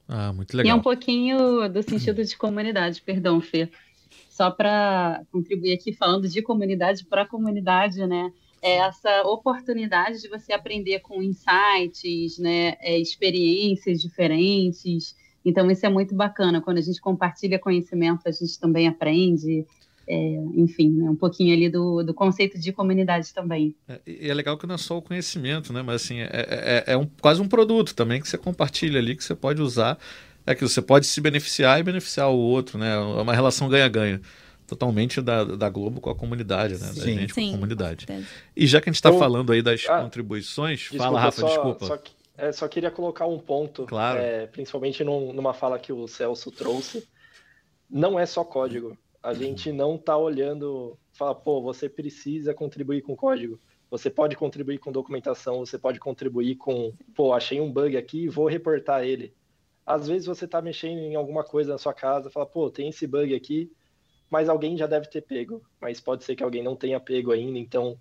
[0.07, 0.67] Ah, muito legal.
[0.67, 3.69] E é um pouquinho do sentido de comunidade, perdão, Fê.
[4.29, 8.31] Só para contribuir aqui falando de comunidade para a comunidade, né?
[8.61, 12.75] É essa oportunidade de você aprender com insights, né?
[12.79, 15.15] É, experiências diferentes.
[15.43, 16.61] Então, isso é muito bacana.
[16.61, 19.65] Quando a gente compartilha conhecimento, a gente também aprende.
[20.07, 20.15] É,
[20.55, 23.75] enfim, né, um pouquinho ali do, do conceito de comunidade também.
[23.87, 25.81] É, e é legal que não é só o conhecimento, né?
[25.81, 29.23] Mas assim, é, é, é um, quase um produto também que você compartilha ali, que
[29.23, 29.97] você pode usar.
[30.45, 32.93] É que você pode se beneficiar e beneficiar o outro, né?
[32.93, 34.19] É uma relação ganha-ganha.
[34.65, 36.87] Totalmente da, da Globo com a comunidade, né?
[36.87, 36.99] Sim.
[36.99, 38.05] Da gente Sim, com a comunidade.
[38.55, 41.41] E já que a gente está então, falando aí das ah, contribuições, desculpa, fala, Rafa,
[41.41, 41.85] só, desculpa.
[41.85, 41.97] Só,
[42.47, 44.19] é, só queria colocar um ponto, claro.
[44.19, 47.07] É, principalmente num, numa fala que o Celso trouxe.
[47.89, 53.15] Não é só código a gente não está olhando, fala, pô, você precisa contribuir com
[53.15, 53.59] código.
[53.89, 58.47] Você pode contribuir com documentação, você pode contribuir com, pô, achei um bug aqui, vou
[58.47, 59.33] reportar ele.
[59.85, 63.05] Às vezes você está mexendo em alguma coisa na sua casa, fala, pô, tem esse
[63.05, 63.71] bug aqui,
[64.29, 65.61] mas alguém já deve ter pego.
[65.79, 67.59] Mas pode ser que alguém não tenha pego ainda.
[67.59, 67.99] Então,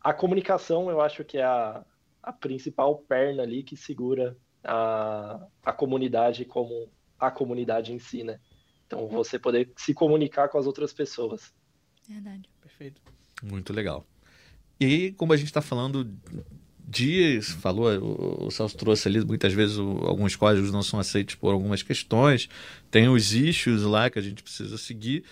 [0.00, 1.84] a comunicação eu acho que é a,
[2.22, 8.40] a principal perna ali que segura a, a comunidade como a comunidade em si, né?
[8.86, 11.54] Então, você poder se comunicar com as outras pessoas.
[12.08, 12.48] Verdade.
[12.60, 13.00] Perfeito.
[13.42, 14.04] Muito legal.
[14.80, 16.10] E como a gente está falando
[16.88, 21.52] de, falou, o Celso trouxe ali, muitas vezes o, alguns códigos não são aceitos por
[21.52, 22.48] algumas questões,
[22.90, 25.24] tem os issues lá que a gente precisa seguir.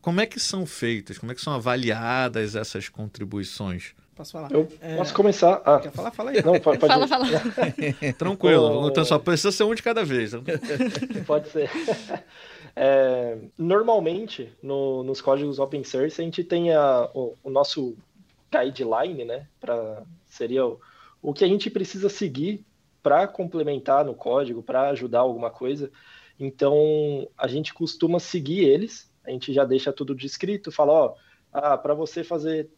[0.00, 3.94] Como é que são feitas, como é que são avaliadas essas contribuições?
[4.14, 4.52] Posso falar?
[4.52, 4.96] Eu é...
[4.96, 5.62] posso começar?
[5.64, 5.80] Ah.
[5.80, 6.10] Quer falar?
[6.10, 6.42] Fala aí.
[6.42, 6.92] Não, pode, pode...
[6.92, 7.26] Fala, fala.
[8.18, 10.32] Tranquilo, então só precisa ser um de cada vez.
[11.26, 11.70] pode ser.
[12.74, 17.94] É, normalmente, no, nos códigos open source, a gente tem a, o, o, nosso
[18.50, 19.46] guideline, né?
[19.60, 20.80] Pra, seria o,
[21.20, 22.64] o que a gente precisa seguir
[23.02, 25.90] para complementar no código, para ajudar alguma coisa.
[26.40, 31.14] Então, a gente costuma seguir eles, a gente já deixa tudo descrito, fala, ó,
[31.52, 32.70] ah, para você fazer,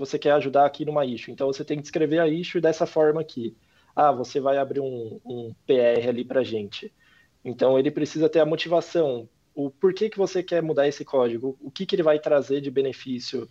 [0.00, 3.20] você quer ajudar aqui numa issue, então você tem que escrever a issue dessa forma
[3.20, 3.54] aqui.
[3.94, 6.90] ah, você vai abrir um, um PR ali para gente.
[7.44, 11.70] Então ele precisa ter a motivação, o porquê que você quer mudar esse código, o
[11.70, 13.46] que, que ele vai trazer de benefício.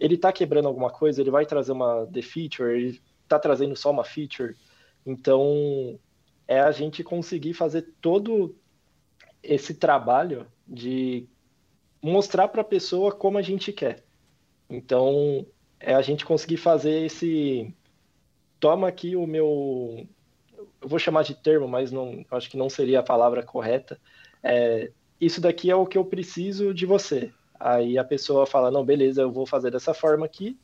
[0.00, 3.90] Ele está quebrando alguma coisa, ele vai trazer uma the feature, ele está trazendo só
[3.90, 4.56] uma feature.
[5.04, 6.00] Então
[6.48, 8.56] é a gente conseguir fazer todo
[9.42, 11.28] esse trabalho de
[12.00, 14.02] mostrar para a pessoa como a gente quer.
[14.70, 15.46] Então
[15.82, 17.72] é a gente conseguir fazer esse
[18.58, 20.06] toma aqui o meu
[20.80, 24.00] eu vou chamar de termo, mas não acho que não seria a palavra correta.
[24.42, 24.90] É,
[25.20, 27.32] isso daqui é o que eu preciso de você.
[27.58, 30.58] Aí a pessoa fala, não, beleza, eu vou fazer dessa forma aqui.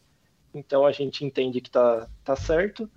[0.53, 2.91] Então a gente entende que tá, tá certo.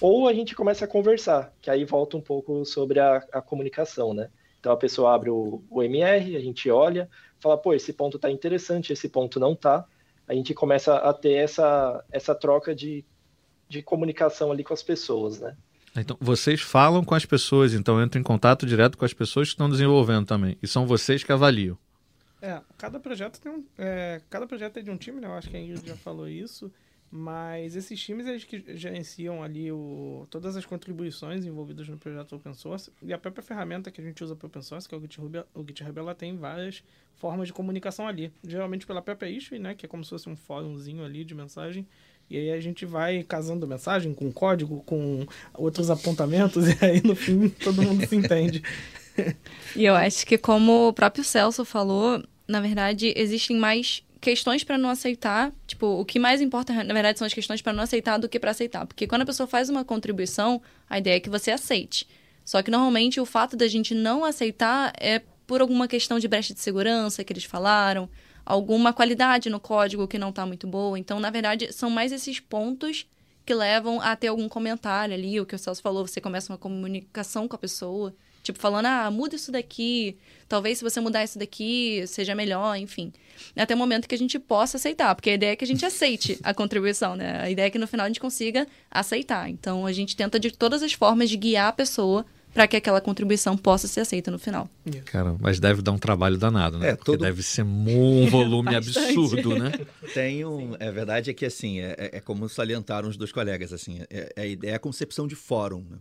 [0.00, 4.14] Ou a gente começa a conversar, que aí volta um pouco sobre a, a comunicação,
[4.14, 4.30] né?
[4.60, 7.08] Então a pessoa abre o, o MR, a gente olha,
[7.40, 9.86] fala, pô, esse ponto tá interessante, esse ponto não tá.
[10.28, 13.04] A gente começa a ter essa, essa troca de,
[13.68, 15.56] de comunicação ali com as pessoas, né?
[15.96, 19.54] Então, vocês falam com as pessoas, então entram em contato direto com as pessoas que
[19.54, 20.56] estão desenvolvendo também.
[20.62, 21.76] E são vocês que avaliam.
[22.40, 23.64] É, cada projeto tem um.
[23.76, 25.26] É, cada projeto é de um time, né?
[25.26, 26.70] Eu acho que a Ingrid já falou isso.
[27.10, 32.52] Mas esses times eles que gerenciam ali o, todas as contribuições envolvidas no projeto open
[32.52, 35.00] source e a própria ferramenta que a gente usa para open source, que é o
[35.00, 36.82] GitHub, o GitHub ela tem várias
[37.16, 38.30] formas de comunicação ali.
[38.46, 41.86] Geralmente pela própria issue, né, que é como se fosse um fórumzinho ali de mensagem.
[42.28, 47.16] E aí a gente vai casando mensagem com código, com outros apontamentos, e aí no
[47.16, 48.62] fim todo mundo se entende.
[49.74, 54.78] e eu acho que como o próprio Celso falou, na verdade existem mais questões para
[54.78, 58.18] não aceitar, tipo, o que mais importa, na verdade, são as questões para não aceitar
[58.18, 58.86] do que para aceitar.
[58.86, 62.06] Porque quando a pessoa faz uma contribuição, a ideia é que você aceite.
[62.44, 66.52] Só que normalmente o fato da gente não aceitar é por alguma questão de brecha
[66.52, 68.08] de segurança que eles falaram,
[68.44, 70.98] alguma qualidade no código que não está muito boa.
[70.98, 73.06] Então, na verdade, são mais esses pontos
[73.44, 76.58] que levam a ter algum comentário ali, o que o Celso falou, você começa uma
[76.58, 78.14] comunicação com a pessoa,
[78.48, 80.16] tipo falando, ah, muda isso daqui,
[80.48, 83.12] talvez se você mudar isso daqui seja melhor, enfim.
[83.56, 85.84] Até o momento que a gente possa aceitar, porque a ideia é que a gente
[85.84, 87.40] aceite a contribuição, né?
[87.40, 89.48] A ideia é que no final a gente consiga aceitar.
[89.48, 93.00] Então, a gente tenta de todas as formas de guiar a pessoa para que aquela
[93.00, 94.68] contribuição possa ser aceita no final.
[95.04, 96.88] Cara, mas deve dar um trabalho danado, né?
[96.88, 97.20] É, Porque todo...
[97.20, 99.72] deve ser um volume absurdo, né?
[100.14, 103.72] Tem um, é verdade é que assim é, é, é como salientaram os dois colegas
[103.72, 105.84] assim, é, é, é a concepção de fórum.
[105.88, 105.98] Né?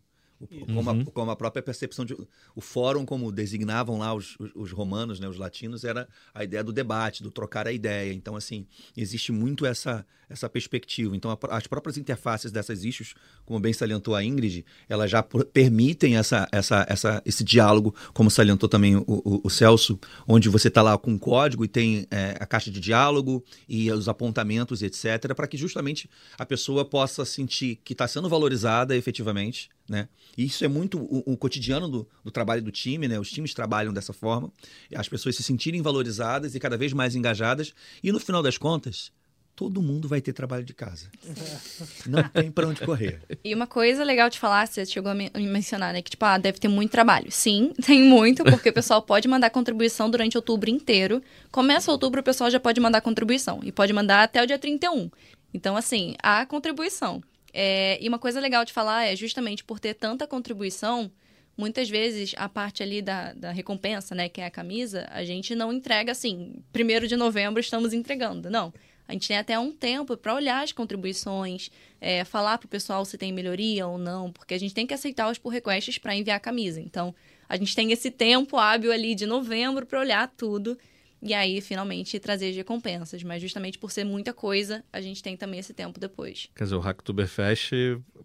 [0.67, 1.02] Como, uhum.
[1.02, 2.15] a, como, a, própria percepção de.
[2.56, 6.63] O fórum, como designavam lá os, os, os, romanos, né, os latinos, era a ideia
[6.63, 8.13] do debate, do trocar a ideia.
[8.13, 11.15] Então, assim, existe muito essa, essa perspectiva.
[11.15, 16.17] Então, a, as próprias interfaces dessas issues, como bem salientou a Ingrid, elas já permitem
[16.17, 20.84] essa, essa, essa, esse diálogo, como salientou também o, o, o Celso, onde você está
[20.84, 25.34] lá com um código e tem é, a caixa de diálogo e os apontamentos, etc.,
[25.36, 30.08] para que justamente a pessoa possa sentir que está sendo valorizada efetivamente né?
[30.38, 33.19] E isso é muito o, o cotidiano do, do, trabalho do time, né?
[33.19, 34.52] Os times trabalham dessa forma,
[34.95, 37.73] as pessoas se sentirem valorizadas e cada vez mais engajadas.
[38.04, 39.12] E no final das contas,
[39.58, 41.08] todo mundo vai ter trabalho de casa.
[42.06, 43.19] Não tem para onde correr.
[43.43, 46.02] E uma coisa legal de falar, você chegou a mencionar, né?
[46.04, 47.32] Que, tipo, ah, deve ter muito trabalho.
[47.32, 51.23] Sim, tem muito, porque o pessoal pode mandar contribuição durante outubro inteiro.
[51.52, 53.60] Começa outubro, o pessoal já pode mandar contribuição.
[53.63, 55.10] E pode mandar até o dia 31.
[55.52, 57.23] Então, assim, há contribuição.
[57.54, 61.12] É, e uma coisa legal de falar é justamente por ter tanta contribuição,
[61.58, 65.56] muitas vezes a parte ali da, da recompensa, né, que é a camisa, a gente
[65.56, 68.50] não entrega assim, primeiro de novembro estamos entregando.
[68.50, 68.72] Não.
[69.08, 73.06] A gente tem até um tempo para olhar as contribuições, é, falar para o pessoal
[73.06, 76.14] se tem melhoria ou não, porque a gente tem que aceitar os pull requests para
[76.14, 76.82] enviar a camisa.
[76.82, 77.16] Então,
[77.48, 80.78] a gente tem esse tempo hábil ali de novembro para olhar tudo
[81.22, 83.24] e aí finalmente trazer as recompensas.
[83.24, 86.50] Mas justamente por ser muita coisa, a gente tem também esse tempo depois.
[86.56, 87.72] Quer dizer, o Hacktoberfest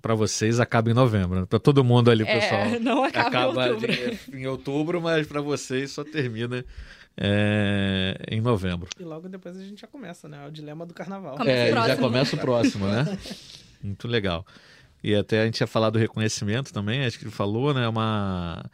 [0.01, 1.47] para vocês acaba em novembro, né?
[1.47, 2.69] Para todo mundo ali, é, pessoal.
[2.81, 6.65] Não acaba, acaba em outubro, de, em outubro mas para vocês só termina
[7.17, 8.89] é, em novembro.
[8.99, 10.45] E logo depois a gente já começa, né?
[10.45, 11.37] É o dilema do carnaval.
[11.37, 13.19] Começa é, já começa o próximo, né?
[13.83, 14.47] Muito legal.
[15.03, 17.89] E até a gente ia falar do reconhecimento também, acho que ele falou, né?
[17.89, 18.65] Uma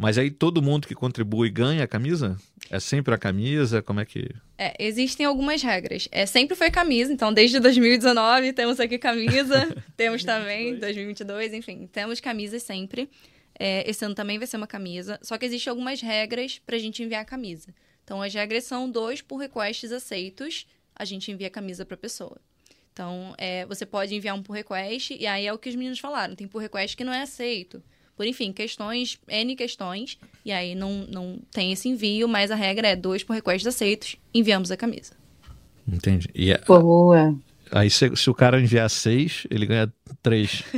[0.00, 2.34] mas aí todo mundo que contribui ganha a camisa?
[2.70, 3.82] É sempre a camisa?
[3.82, 4.30] Como é que.
[4.56, 6.08] É, existem algumas regras.
[6.10, 12.18] É, sempre foi camisa, então desde 2019 temos aqui camisa, temos também 2022, enfim, temos
[12.18, 13.10] camisas sempre.
[13.58, 16.78] É, esse ano também vai ser uma camisa, só que existem algumas regras para a
[16.78, 17.68] gente enviar a camisa.
[18.02, 21.98] Então as regras são dois por requests aceitos, a gente envia a camisa para a
[21.98, 22.40] pessoa.
[22.90, 25.98] Então é, você pode enviar um por request, e aí é o que os meninos
[25.98, 27.82] falaram: tem por request que não é aceito
[28.20, 32.88] por enfim, questões, N questões, e aí não, não tem esse envio, mas a regra
[32.88, 35.14] é dois por request aceitos, enviamos a camisa.
[35.88, 36.28] Entendi.
[36.34, 36.58] E a...
[36.58, 37.34] Boa.
[37.72, 40.64] Aí se, se, o cara enviar seis, ele ganha três.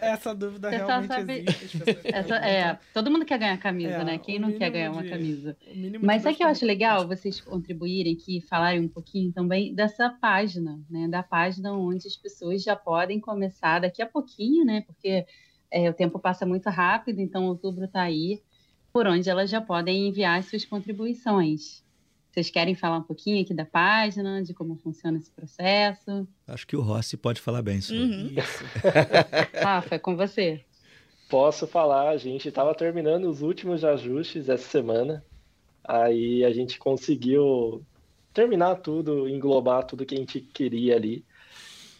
[0.00, 1.44] Essa dúvida realmente sabe...
[1.46, 1.82] existe.
[2.04, 4.18] Essa, é, todo mundo quer ganhar camisa, é, né?
[4.18, 4.96] Quem não quer ganhar de...
[4.96, 5.56] uma camisa?
[6.00, 10.80] Mas sabe que eu acho legal vocês contribuírem aqui, falarem um pouquinho também dessa página,
[10.88, 11.06] né?
[11.08, 14.82] Da página onde as pessoas já podem começar daqui a pouquinho, né?
[14.86, 15.26] Porque
[15.70, 18.42] é, o tempo passa muito rápido, então outubro está aí,
[18.92, 21.83] por onde elas já podem enviar suas contribuições.
[22.34, 26.26] Vocês querem falar um pouquinho aqui da página, de como funciona esse processo?
[26.48, 28.26] Acho que o Rossi pode falar bem sobre uhum.
[28.36, 28.64] isso.
[29.62, 30.60] Rafa, é com você.
[31.30, 35.24] Posso falar, a gente estava terminando os últimos ajustes essa semana.
[35.84, 37.86] Aí a gente conseguiu
[38.32, 41.24] terminar tudo, englobar tudo que a gente queria ali.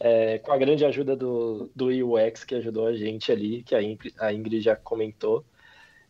[0.00, 3.80] É, com a grande ajuda do, do UX que ajudou a gente ali, que a
[3.80, 5.44] Ingrid, a Ingrid já comentou.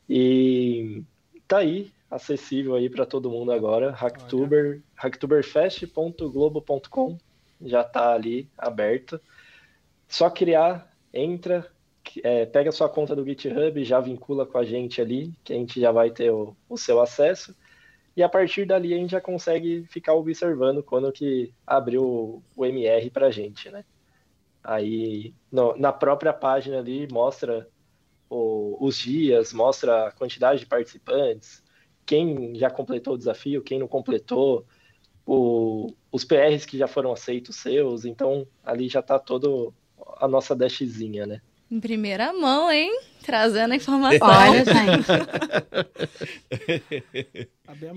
[0.09, 1.03] E
[1.47, 3.93] tá aí, acessível aí para todo mundo agora.
[3.93, 7.17] Hacktuber, hacktuberfest.globo.com
[7.61, 9.21] já está ali aberto.
[10.09, 11.71] Só criar, entra,
[12.23, 15.81] é, pega sua conta do GitHub, já vincula com a gente ali, que a gente
[15.81, 17.55] já vai ter o, o seu acesso.
[18.17, 23.11] E a partir dali a gente já consegue ficar observando quando que abriu o MR
[23.11, 23.85] para a gente, né?
[24.63, 27.69] Aí no, na própria página ali mostra
[28.31, 31.63] o, os dias, mostra a quantidade de participantes,
[32.07, 34.65] quem já completou o desafio, quem não completou,
[35.27, 39.73] o, os PRs que já foram aceitos seus, então ali já está todo
[40.19, 41.41] a nossa dashzinha, né?
[41.71, 42.93] Em primeira mão, hein?
[43.23, 44.29] Trazendo a informação.
[44.29, 44.65] Olha,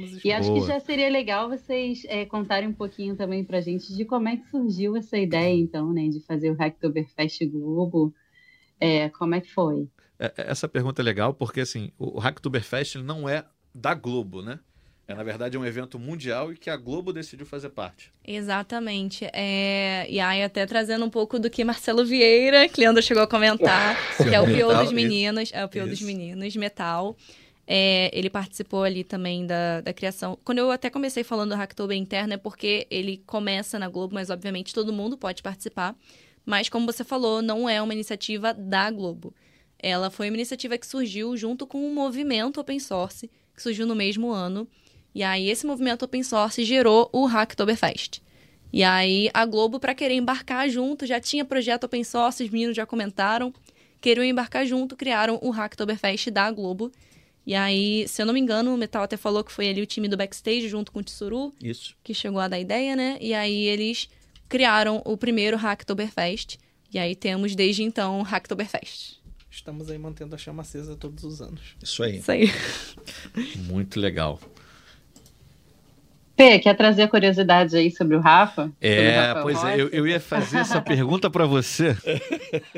[0.09, 0.23] gente.
[0.23, 4.05] e acho que já seria legal vocês é, contarem um pouquinho também pra gente de
[4.05, 6.07] como é que surgiu essa ideia, então, né?
[6.07, 8.13] De fazer o Hacktoberfest Globo.
[8.79, 9.89] É, como é que foi?
[10.17, 13.45] É, essa pergunta é legal porque, assim, o Hacktoberfest não é
[13.77, 14.59] da Globo, né?
[15.07, 18.11] É, na verdade, é um evento mundial e que a Globo decidiu fazer parte.
[18.25, 19.25] Exatamente.
[19.31, 20.05] É...
[20.09, 23.95] E aí, até trazendo um pouco do que Marcelo Vieira, que Leandro chegou a comentar,
[24.17, 25.55] que é o Pio dos Meninos, isso.
[25.55, 27.15] é o Pio dos Meninos, Metal.
[27.65, 30.37] É, ele participou ali também da, da criação.
[30.43, 34.29] Quando eu até comecei falando do Hacktober interno, é porque ele começa na Globo, mas
[34.29, 35.95] obviamente todo mundo pode participar.
[36.45, 39.33] Mas, como você falou, não é uma iniciativa da Globo.
[39.79, 43.95] Ela foi uma iniciativa que surgiu junto com um movimento open source, que surgiu no
[43.95, 44.67] mesmo ano.
[45.13, 48.21] E aí esse movimento open source gerou o Hacktoberfest.
[48.71, 52.75] E aí a Globo, para querer embarcar junto, já tinha projeto open source, os meninos
[52.75, 53.51] já comentaram,
[53.99, 56.91] queriam embarcar junto, criaram o Hacktoberfest da Globo.
[57.47, 59.85] E aí, se eu não me engano, o Metal até falou que foi ali o
[59.85, 61.53] time do backstage junto com o Tsuru.
[61.63, 61.95] Isso.
[62.03, 63.17] Que chegou a dar ideia, né?
[63.19, 64.09] E aí eles
[64.47, 66.57] criaram o primeiro Hacktoberfest.
[66.93, 69.17] E aí temos desde então o Hacktoberfest.
[69.57, 71.75] Estamos aí mantendo a chama acesa todos os anos.
[71.81, 72.17] Isso aí.
[72.17, 72.51] Isso aí.
[73.65, 74.39] Muito legal.
[76.37, 78.71] Fê, quer trazer curiosidades aí sobre o Rafa?
[78.79, 81.97] É, o pois é, eu, eu ia fazer essa pergunta para você.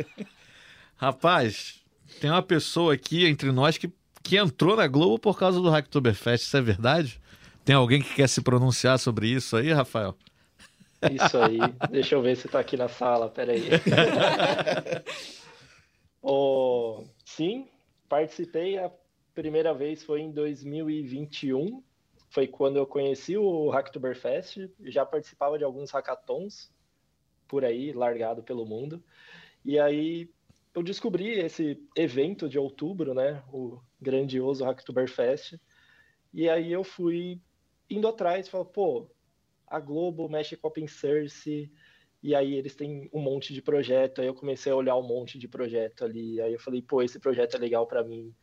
[0.96, 1.82] Rapaz,
[2.22, 3.92] tem uma pessoa aqui entre nós que,
[4.24, 7.20] que entrou na Globo por causa do Hacktoberfest, isso é verdade?
[7.66, 10.16] Tem alguém que quer se pronunciar sobre isso aí, Rafael?
[11.12, 11.60] Isso aí,
[11.92, 13.68] deixa eu ver se tá aqui na sala, peraí.
[16.22, 17.70] oh, sim,
[18.08, 18.92] participei, a
[19.34, 21.84] primeira vez foi em 2021,
[22.30, 26.72] foi quando eu conheci o Hacktoberfest, já participava de alguns hackathons
[27.48, 29.04] por aí, largado pelo mundo.
[29.66, 30.30] E aí
[30.74, 35.60] eu descobri esse evento de outubro, né, o grandioso Hacktoberfest.
[36.34, 37.42] E aí eu fui
[37.90, 39.10] indo atrás, falei, pô,
[39.66, 41.72] a Globo mexe com open source,
[42.22, 44.22] e aí eles têm um monte de projeto.
[44.22, 46.42] Aí eu comecei a olhar um monte de projeto ali.
[46.42, 48.34] Aí eu falei, pô, esse projeto é legal para mim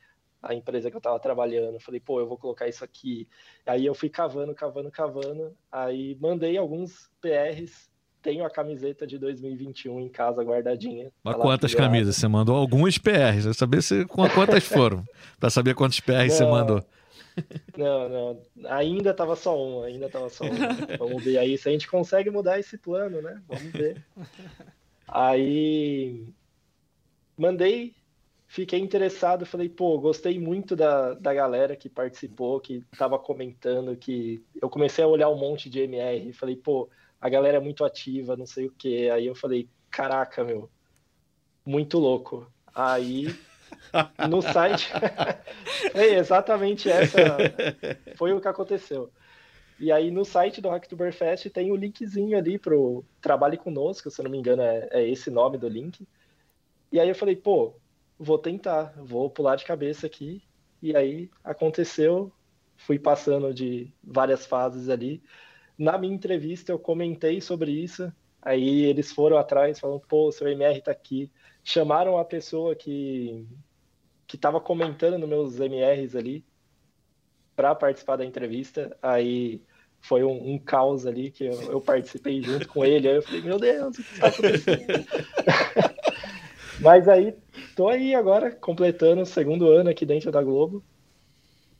[0.43, 1.81] a empresa que eu estava trabalhando.
[1.81, 3.29] Falei, pô, eu vou colocar isso aqui.
[3.67, 5.55] Aí eu fui cavando, cavando, cavando.
[5.71, 7.91] Aí mandei alguns PRs.
[8.23, 11.13] Tenho a camiseta de 2021 em casa guardadinha.
[11.23, 12.17] Mas quantas camisas?
[12.17, 13.45] Você mandou alguns PRs.
[13.45, 15.05] Eu saber se quantas foram.
[15.39, 16.85] para saber quantos PRs não, você mandou.
[17.77, 18.43] Não, não.
[18.71, 20.97] Ainda tava só um, ainda tava só um.
[20.99, 23.43] Vamos ver aí se a gente consegue mudar esse plano, né?
[23.47, 24.03] Vamos ver.
[25.07, 26.27] Aí
[27.37, 27.95] mandei
[28.47, 34.43] fiquei interessado, falei, pô, gostei muito da, da galera que participou, que estava comentando, que
[34.61, 36.89] eu comecei a olhar um monte de MR, falei, pô,
[37.21, 39.11] a galera é muito ativa, não sei o que.
[39.11, 40.71] Aí eu falei, caraca, meu,
[41.65, 42.51] muito louco.
[42.75, 43.35] Aí
[44.29, 44.91] no site,
[45.95, 47.19] é exatamente essa
[48.17, 49.11] foi o que aconteceu.
[49.79, 54.25] E aí no site do Hacktoberfest tem o linkzinho ali pro Trabalhe Conosco, se eu
[54.25, 56.07] não me engano é, é esse nome do link.
[56.91, 57.75] E aí eu falei, pô,
[58.19, 60.43] vou tentar, vou pular de cabeça aqui.
[60.83, 62.33] E aí aconteceu,
[62.77, 65.23] fui passando de várias fases ali.
[65.79, 70.81] na minha entrevista eu comentei sobre isso, aí eles foram atrás, falando, pô, seu MR
[70.81, 71.31] tá aqui.
[71.69, 73.45] Chamaram a pessoa que
[74.25, 76.45] que estava comentando nos meus MRs ali
[77.57, 79.61] para participar da entrevista, aí
[80.01, 83.43] foi um, um caos ali que eu, eu, participei junto com ele, aí eu falei,
[83.43, 85.07] meu Deus, o que está acontecendo?
[86.81, 87.35] Mas aí,
[87.75, 90.85] tô aí agora, completando o segundo ano aqui dentro da Globo,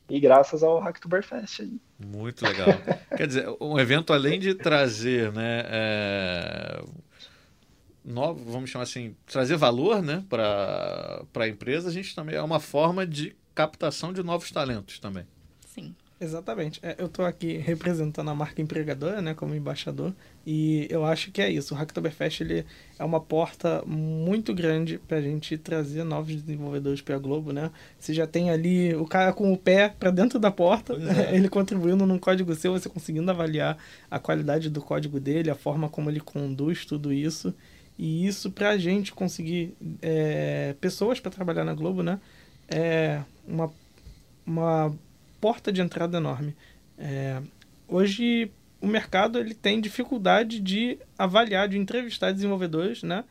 [0.09, 1.69] e graças ao Hacktoberfest.
[1.99, 2.67] Muito legal.
[3.15, 6.83] Quer dizer, um evento além de trazer, né, é,
[8.07, 12.59] novo, vamos chamar assim, trazer valor, né, para a empresa, a gente também é uma
[12.59, 15.25] forma de captação de novos talentos também.
[15.65, 15.93] Sim.
[16.19, 16.79] Exatamente.
[16.81, 20.11] É, eu estou aqui representando a marca empregadora, né, como embaixador,
[20.45, 21.75] e eu acho que é isso.
[21.75, 22.65] O Hacktoberfest ele
[22.97, 27.69] é uma porta muito grande para a gente trazer novos desenvolvedores para a Globo, né?
[27.99, 31.35] Você já tem ali o cara com o pé para dentro da porta, é.
[31.35, 33.77] ele contribuindo num código seu, você conseguindo avaliar
[34.09, 37.53] a qualidade do código dele, a forma como ele conduz tudo isso.
[37.97, 42.19] E isso para a gente conseguir é, pessoas para trabalhar na Globo, né?
[42.67, 43.71] É uma,
[44.45, 44.95] uma
[45.41, 46.55] porta de entrada enorme.
[46.97, 47.41] É,
[47.87, 53.23] hoje o mercado ele tem dificuldade de avaliar, de entrevistar desenvolvedores, né?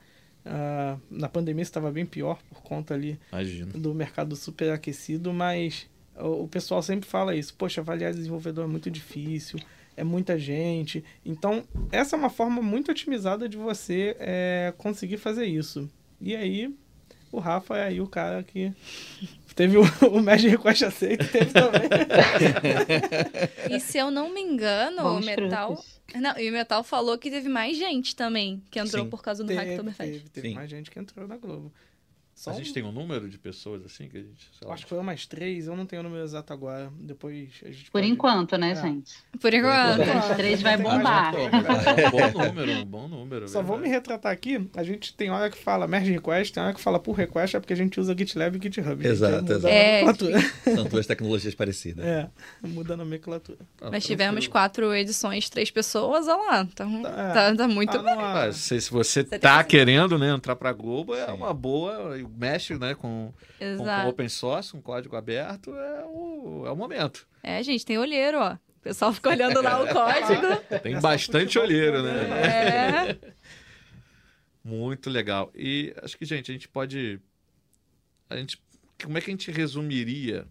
[0.45, 3.73] Uh, na pandemia estava bem pior por conta ali Imagina.
[3.73, 7.53] do mercado superaquecido, mas o, o, pessoal sempre fala isso.
[7.55, 9.59] Poxa, avaliar desenvolvedor é muito difícil,
[9.97, 11.03] é muita gente.
[11.25, 15.91] Então, essa é uma forma muito otimizada de você é, conseguir fazer isso.
[16.21, 16.75] E aí,
[17.33, 18.73] o Rafa é aí o cara que
[19.55, 21.89] teve o, o Magic Request aceito, teve também.
[23.71, 25.85] e se eu não me engano, Bons o Metal.
[26.15, 29.11] Não, e o Metal falou que teve mais gente também que entrou Sim.
[29.11, 30.13] por causa do Hacktoberfest.
[30.13, 31.73] Teve, teve mais gente que entrou na Globo.
[32.37, 34.51] Só a gente tem um número de pessoas assim que a gente.
[34.63, 36.93] Lá, acho que foi mais três, eu não tenho o número exato agora.
[37.01, 37.85] Depois a gente.
[37.85, 38.07] Por pode...
[38.07, 38.75] enquanto, né, é.
[38.75, 39.15] gente?
[39.41, 40.37] Por enquanto.
[40.37, 41.35] Três vai bombar.
[41.35, 43.49] É um bom número, um bom número.
[43.49, 44.69] Só vou me retratar aqui.
[44.77, 47.61] A gente tem hora que fala merge request, tem hora que fala pull request, é
[47.61, 49.07] porque a gente usa GitLab e GitHub.
[49.07, 49.69] Exato, exato.
[49.69, 50.05] É,
[50.75, 52.05] São duas tecnologias parecidas.
[52.05, 52.29] É,
[52.63, 53.61] muda a nomenclatura.
[53.81, 56.65] Ah, Mas tivemos quatro edições, três pessoas, olha lá.
[56.67, 58.15] Tá, tá, tá, tá muito bem.
[58.19, 61.33] Ah, se, se você, você tá querendo né, entrar pra Globo, é Sim.
[61.33, 62.26] uma boa.
[62.29, 62.95] Mexe, né?
[62.95, 67.27] Com com, com, com open source, um código aberto, é o, é o momento.
[67.43, 68.55] É, gente, tem olheiro, ó.
[68.55, 70.81] O pessoal fica olhando lá o código.
[70.83, 73.11] Tem bastante olheiro, né?
[73.13, 73.19] É.
[74.65, 75.53] Muito legal.
[75.55, 77.21] E acho que, gente, a gente pode.
[78.29, 78.61] A gente,
[79.03, 80.45] como é que a gente resumiria,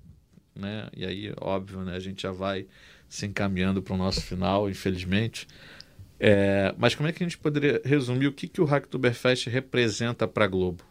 [0.55, 0.87] né?
[0.95, 1.95] E aí, óbvio, né?
[1.95, 2.65] A gente já vai
[3.09, 5.47] se encaminhando para o nosso final, infelizmente.
[6.19, 10.27] É, mas como é que a gente poderia resumir o que, que o Hacktoberfest representa
[10.27, 10.83] para a Globo?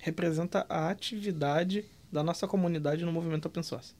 [0.00, 3.94] Representa a atividade da nossa comunidade no movimento open source.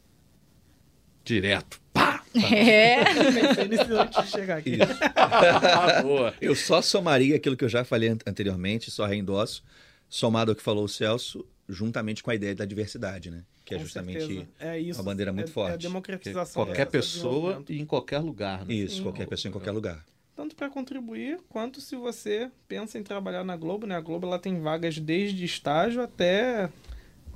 [1.25, 1.81] Direto.
[1.93, 2.25] Pá!
[2.35, 3.05] É.
[3.05, 4.79] Pensei nisso antes de chegar aqui.
[6.03, 6.35] Boa.
[6.41, 9.63] Eu só somaria aquilo que eu já falei anteriormente, só reendosso,
[10.09, 13.45] somado ao que falou o Celso, juntamente com a ideia da diversidade, né?
[13.65, 15.73] Que é com é justamente é isso, uma bandeira muito é, forte.
[15.73, 16.65] É a democratização.
[16.65, 18.65] Qualquer pessoa e em qualquer lugar.
[18.65, 18.75] Né?
[18.75, 19.03] Isso, Sim.
[19.03, 20.05] qualquer pessoa em qualquer lugar
[20.41, 23.95] tanto para contribuir quanto se você pensa em trabalhar na Globo, né?
[23.95, 26.71] A Globo ela tem vagas desde estágio até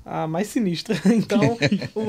[0.07, 0.97] a mais sinistra.
[1.13, 1.59] Então,
[1.95, 2.01] o,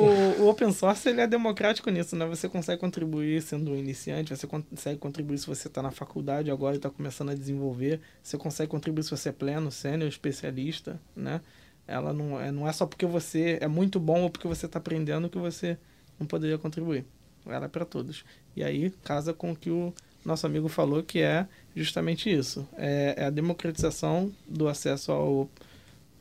[0.41, 2.25] o, open source ele é democrático nisso, né?
[2.27, 6.75] Você consegue contribuir sendo um iniciante, você consegue contribuir se você está na faculdade agora
[6.75, 11.41] e está começando a desenvolver, você consegue contribuir se você é pleno, sênior, especialista, né?
[11.85, 14.79] Ela não é, não é só porque você é muito bom ou porque você está
[14.79, 15.77] aprendendo que você
[16.17, 17.03] não poderia contribuir.
[17.45, 18.23] Ela é para todos.
[18.55, 19.93] E aí casa com que o
[20.27, 22.67] nosso amigo falou, que é justamente isso.
[22.77, 25.49] É, é a democratização do acesso ao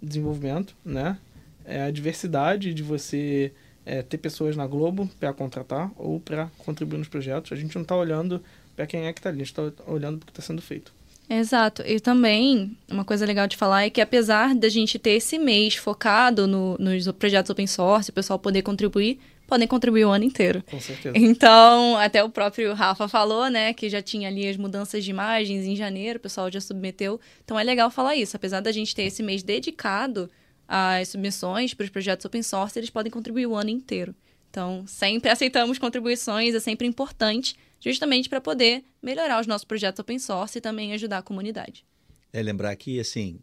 [0.03, 1.19] desenvolvimento, né?
[1.65, 3.53] É a diversidade de você
[3.87, 7.53] é, ter pessoas na Globo para contratar ou para contribuir nos projetos.
[7.53, 8.43] A gente não está olhando
[8.77, 10.61] para quem é que está ali, a gente está olhando para o que está sendo
[10.61, 10.93] feito.
[11.29, 11.83] Exato.
[11.87, 15.75] E também, uma coisa legal de falar é que apesar da gente ter esse mês
[15.75, 20.63] focado no, nos projetos open source, o pessoal poder contribuir, podem contribuir o ano inteiro.
[20.71, 21.17] Com certeza.
[21.17, 25.65] Então, até o próprio Rafa falou, né, que já tinha ali as mudanças de imagens
[25.67, 27.21] em janeiro, o pessoal já submeteu.
[27.45, 28.37] Então é legal falar isso.
[28.37, 30.31] Apesar da gente ter esse mês dedicado
[30.67, 34.15] às submissões para os projetos open source, eles podem contribuir o ano inteiro.
[34.51, 40.19] Então, sempre aceitamos contribuições, é sempre importante, justamente para poder melhorar os nossos projetos open
[40.19, 41.85] source e também ajudar a comunidade.
[42.33, 43.41] É lembrar que, assim,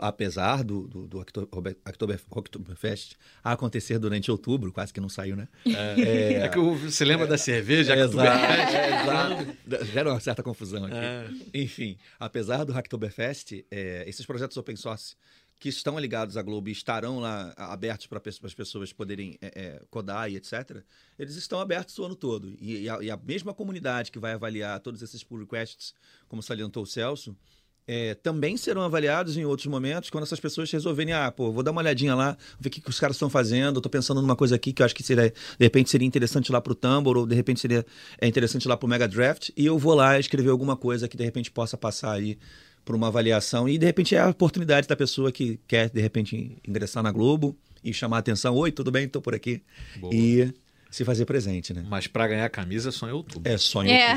[0.00, 1.18] apesar do, do, do
[2.30, 5.48] Oktoberfest acontecer durante outubro, quase que não saiu, né?
[5.66, 7.94] É, é, é que você lembra é, da cerveja?
[7.94, 9.84] É, exato, é, exato.
[9.86, 10.96] Gera uma certa confusão aqui.
[10.96, 11.28] É.
[11.54, 15.16] Enfim, apesar do Hacktoberfest, é, esses projetos open source
[15.58, 19.82] que estão ligados à Globo e estarão lá abertos para as pessoas poderem é, é,
[19.90, 20.82] codar e etc.,
[21.18, 22.54] eles estão abertos o ano todo.
[22.60, 25.94] E, e, a, e, a, mesma comunidade que vai avaliar todos esses pull requests,
[26.28, 27.36] como salientou o Celso,
[27.86, 31.70] é, também serão avaliados em outros momentos, quando essas pessoas resolverem, ah, pô, vou dar
[31.70, 34.56] uma olhadinha lá, ver o que, que os caras estão fazendo, estou pensando numa coisa
[34.56, 37.26] aqui que eu acho que seria, de repente seria interessante lá para o Tumblr, ou
[37.26, 37.84] de repente seria
[38.18, 41.16] é, interessante lá para o Mega Draft, e eu vou lá escrever alguma coisa que
[41.16, 42.38] de repente possa passar aí
[42.84, 46.58] por uma avaliação e de repente é a oportunidade da pessoa que quer de repente
[46.68, 49.62] ingressar na Globo e chamar a atenção, oi, tudo bem, estou por aqui.
[49.96, 50.14] Boa.
[50.14, 50.52] E
[50.94, 51.84] se fazer presente, né?
[51.88, 53.50] Mas para ganhar camisa é só em outubro.
[53.50, 54.14] É só em é.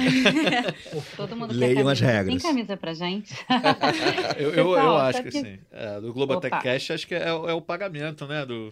[0.93, 1.15] outubro.
[1.17, 2.27] Todo mundo Leiam as regras.
[2.27, 3.33] Tem camisa pra gente?
[4.37, 5.59] eu, eu, eu, acho que, que sim.
[5.71, 8.45] É, do Globotech Cash acho que é, é, o pagamento, né?
[8.45, 8.71] Do...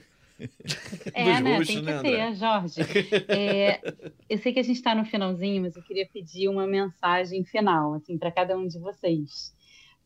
[1.14, 1.58] É, né?
[1.64, 2.82] Tem que né, ter, Jorge.
[3.28, 3.82] É,
[4.30, 7.96] eu sei que a gente está no finalzinho, mas eu queria pedir uma mensagem final,
[7.96, 9.52] assim, para cada um de vocês.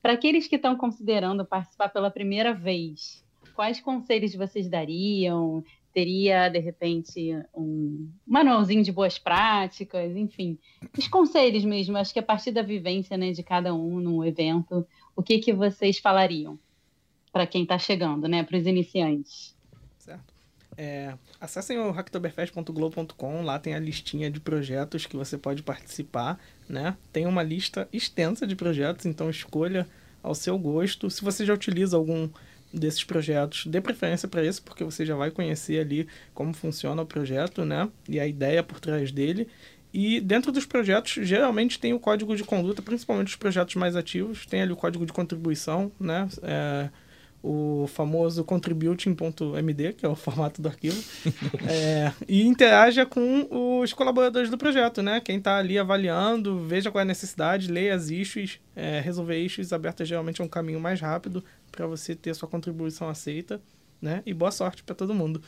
[0.01, 5.61] Para aqueles que estão considerando participar pela primeira vez, quais conselhos vocês dariam?
[5.93, 10.57] Teria, de repente, um manualzinho de boas práticas, enfim.
[10.97, 14.85] Os conselhos mesmo, acho que a partir da vivência né, de cada um no evento,
[15.15, 16.59] o que, que vocês falariam
[17.31, 19.55] para quem está chegando, né, para os iniciantes?
[19.97, 20.33] Certo.
[20.77, 26.95] É, acessem o hacktoberfest.globo.com, lá tem a listinha de projetos que você pode participar, né?
[27.11, 29.85] Tem uma lista extensa de projetos, então escolha
[30.23, 31.09] ao seu gosto.
[31.09, 32.29] Se você já utiliza algum
[32.73, 37.05] desses projetos, dê preferência para esse, porque você já vai conhecer ali como funciona o
[37.05, 37.89] projeto, né?
[38.07, 39.47] E a ideia por trás dele.
[39.91, 44.45] E dentro dos projetos, geralmente tem o código de conduta, principalmente os projetos mais ativos,
[44.45, 46.27] tem ali o código de contribuição, né?
[46.43, 46.89] É,
[47.41, 51.01] o famoso contributing.md, que é o formato do arquivo,
[51.67, 53.47] é, e interaja com
[53.81, 55.19] os colaboradores do projeto, né?
[55.19, 59.73] Quem está ali avaliando, veja qual é a necessidade, leia as issues, é, resolver issues
[59.73, 61.43] abertas geralmente é um caminho mais rápido
[61.79, 63.61] para você ter sua contribuição aceita,
[64.01, 64.21] né?
[64.25, 65.41] E boa sorte para todo mundo.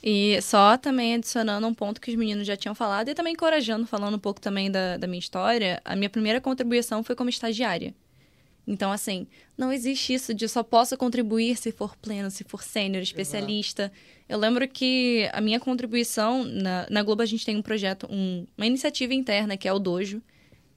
[0.00, 3.84] E só também adicionando um ponto que os meninos já tinham falado e também encorajando,
[3.84, 7.92] falando um pouco também da, da minha história, a minha primeira contribuição foi como estagiária.
[8.64, 9.26] Então, assim,
[9.58, 13.84] não existe isso de só posso contribuir se for pleno, se for sênior, especialista.
[13.84, 13.96] Exato.
[14.28, 18.46] Eu lembro que a minha contribuição, na, na Globo a gente tem um projeto, um,
[18.56, 20.22] uma iniciativa interna que é o Dojo.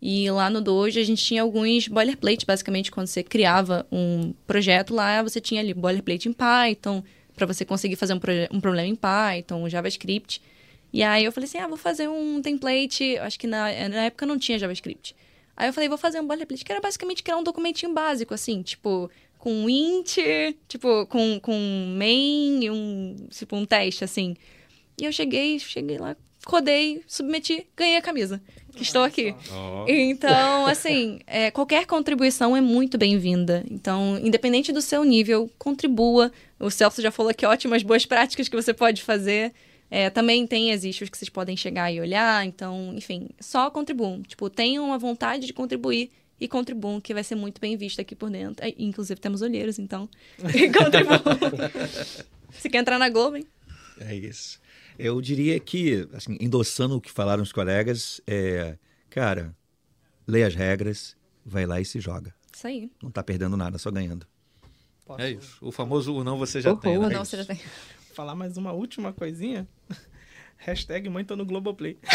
[0.02, 4.94] E lá no Dojo a gente tinha alguns boilerplate, basicamente, quando você criava um projeto
[4.94, 7.04] lá, você tinha ali boilerplate em Python,
[7.36, 8.20] para você conseguir fazer um,
[8.52, 10.42] um problema em Python, JavaScript.
[10.92, 14.26] E aí eu falei assim, ah, vou fazer um template, acho que na, na época
[14.26, 15.16] não tinha JavaScript.
[15.56, 18.62] Aí eu falei, vou fazer um boilerplate, que era basicamente criar um documentinho básico, assim,
[18.62, 20.18] tipo, com int,
[20.68, 24.36] tipo, com, com main, um, tipo, um teste, assim.
[25.00, 28.42] E eu cheguei, cheguei lá, codei, submeti, ganhei a camisa.
[28.78, 29.34] Que estou aqui.
[29.88, 33.66] Então, assim, é, qualquer contribuição é muito bem-vinda.
[33.70, 36.32] Então, independente do seu nível, contribua.
[36.60, 39.52] O Celso já falou que ótimas boas práticas que você pode fazer.
[39.90, 44.22] É, também tem as issues que vocês podem chegar e olhar, então, enfim, só contribuam.
[44.22, 48.14] Tipo, tenham a vontade de contribuir e contribuam, que vai ser muito bem visto aqui
[48.14, 48.66] por dentro.
[48.66, 50.10] É, inclusive, temos olheiros, então,
[50.78, 51.22] contribuam.
[52.52, 53.46] Se quer entrar na Globo, hein?
[54.00, 54.60] É isso.
[54.98, 58.78] Eu diria que, assim, endossando o que falaram os colegas, é,
[59.10, 59.56] cara,
[60.28, 62.34] leia as regras, vai lá e se joga.
[62.54, 62.92] Isso aí.
[63.02, 64.26] Não tá perdendo nada, só ganhando.
[65.06, 65.22] Posso...
[65.22, 65.58] É isso.
[65.62, 66.78] O famoso o não você já uhum.
[66.78, 66.98] tem.
[66.98, 67.08] Né?
[67.08, 67.60] O não você já tem
[68.18, 69.68] falar mais uma última coisinha.
[70.58, 72.00] Hashtag mãe tô no Globoplay.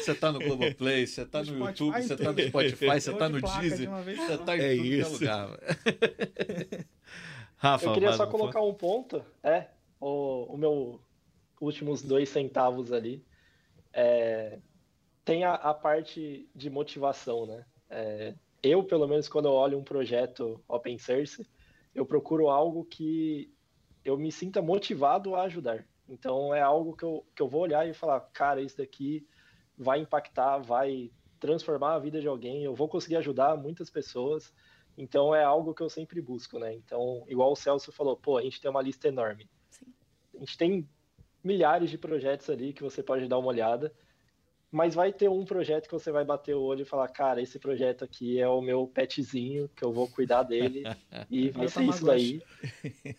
[0.00, 3.28] você tá no Globoplay, você tá no, no YouTube, você tá no Spotify, você tá
[3.28, 5.10] no Deezer, você tá em é tudo isso.
[5.10, 5.58] lugar.
[7.58, 9.66] Rafa, Eu queria só colocar um ponto, é,
[10.02, 11.00] o, o meu
[11.60, 13.24] últimos dois centavos ali.
[13.92, 14.58] É,
[15.24, 17.64] tem a, a, parte de motivação, né?
[17.88, 21.46] É, eu, pelo menos, quando eu olho um projeto open source,
[21.94, 23.52] eu procuro algo que
[24.04, 25.86] eu me sinta motivado a ajudar.
[26.08, 29.26] Então é algo que eu, que eu vou olhar e falar, cara, isso daqui
[29.78, 34.52] vai impactar, vai transformar a vida de alguém, eu vou conseguir ajudar muitas pessoas.
[34.96, 36.74] Então é algo que eu sempre busco, né?
[36.74, 39.48] Então, igual o Celso falou, pô, a gente tem uma lista enorme.
[40.36, 40.88] A gente tem
[41.42, 43.92] milhares de projetos ali que você pode dar uma olhada
[44.72, 47.58] mas vai ter um projeto que você vai bater o olho e falar, cara, esse
[47.58, 50.82] projeto aqui é o meu petzinho, que eu vou cuidar dele,
[51.30, 52.42] e vai ser isso daí.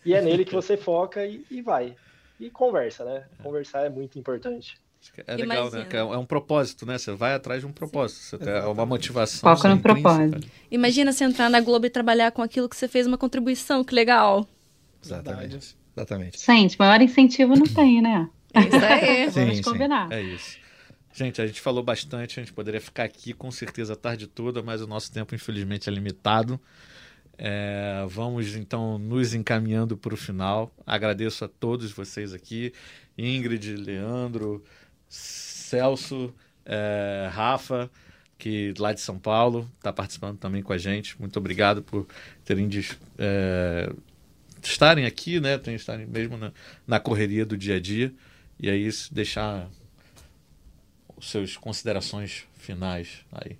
[0.04, 1.94] E é nele que você foca e, e vai.
[2.40, 3.24] E conversa, né?
[3.40, 4.76] Conversar é muito importante.
[5.28, 5.82] É legal, né?
[5.82, 6.04] Imagina.
[6.06, 6.14] né?
[6.14, 6.98] É um propósito, né?
[6.98, 8.18] Você vai atrás de um propósito.
[8.20, 8.38] Sim.
[8.38, 9.54] Você tem uma motivação.
[9.54, 10.48] Foca no propósito.
[10.68, 13.84] Imagina você entrar na Globo e trabalhar com aquilo que você fez uma contribuição.
[13.84, 14.48] Que legal.
[15.04, 15.76] Exatamente.
[15.96, 16.44] Exatamente.
[16.44, 18.28] Gente, maior incentivo não tem, né?
[18.52, 19.28] É isso aí.
[19.30, 20.08] Vamos sim, combinar.
[20.08, 20.14] Sim.
[20.14, 20.58] É isso.
[21.12, 24.62] Gente, a gente falou bastante, a gente poderia ficar aqui com certeza a tarde toda,
[24.62, 26.60] mas o nosso tempo, infelizmente, é limitado.
[27.38, 30.72] É, vamos então nos encaminhando para o final.
[30.84, 32.72] Agradeço a todos vocês aqui:
[33.16, 34.64] Ingrid, Leandro,
[35.08, 36.34] Celso,
[36.64, 37.88] é, Rafa,
[38.36, 41.18] que lá de São Paulo está participando também com a gente.
[41.20, 42.06] Muito obrigado por
[42.44, 42.68] terem
[43.18, 43.92] é,
[44.68, 45.58] estarem aqui, né?
[45.58, 46.52] Tem estarem mesmo na,
[46.86, 48.12] na correria do dia a dia.
[48.58, 49.68] E aí deixar
[51.20, 53.56] seus considerações finais aí.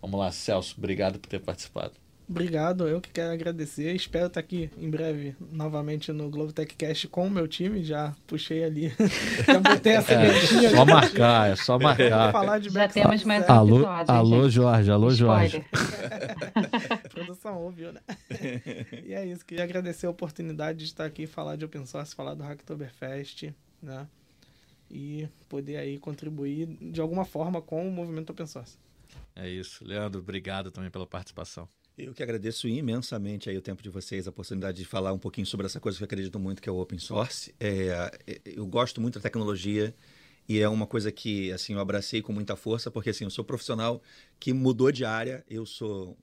[0.00, 2.01] Vamos lá, Celso, obrigado por ter participado.
[2.32, 3.94] Obrigado, eu que quero agradecer.
[3.94, 7.84] Espero estar aqui em breve novamente no Globo Techcast com o meu time.
[7.84, 8.88] Já puxei ali.
[9.46, 12.32] Já botei essa é, Só marcar, é só marcar.
[12.32, 15.62] Falar de Já temos mais um alô, alô, Jorge, alô, Jorge.
[17.12, 18.00] Produção ouviu, né?
[19.04, 22.32] E é isso, queria agradecer a oportunidade de estar aqui falar de open source, falar
[22.32, 23.52] do Hacktoberfest,
[23.82, 24.08] né?
[24.90, 28.78] E poder aí contribuir de alguma forma com o movimento open source.
[29.36, 29.84] É isso.
[29.84, 31.68] Leandro, obrigado também pela participação.
[31.96, 35.46] Eu que agradeço imensamente aí o tempo de vocês, a oportunidade de falar um pouquinho
[35.46, 37.54] sobre essa coisa que eu acredito muito, que é o open source.
[37.60, 39.94] É, é, eu gosto muito da tecnologia
[40.48, 43.44] e é uma coisa que assim eu abracei com muita força, porque assim eu sou
[43.44, 44.02] profissional
[44.40, 45.44] que mudou de área.
[45.48, 46.16] Eu sou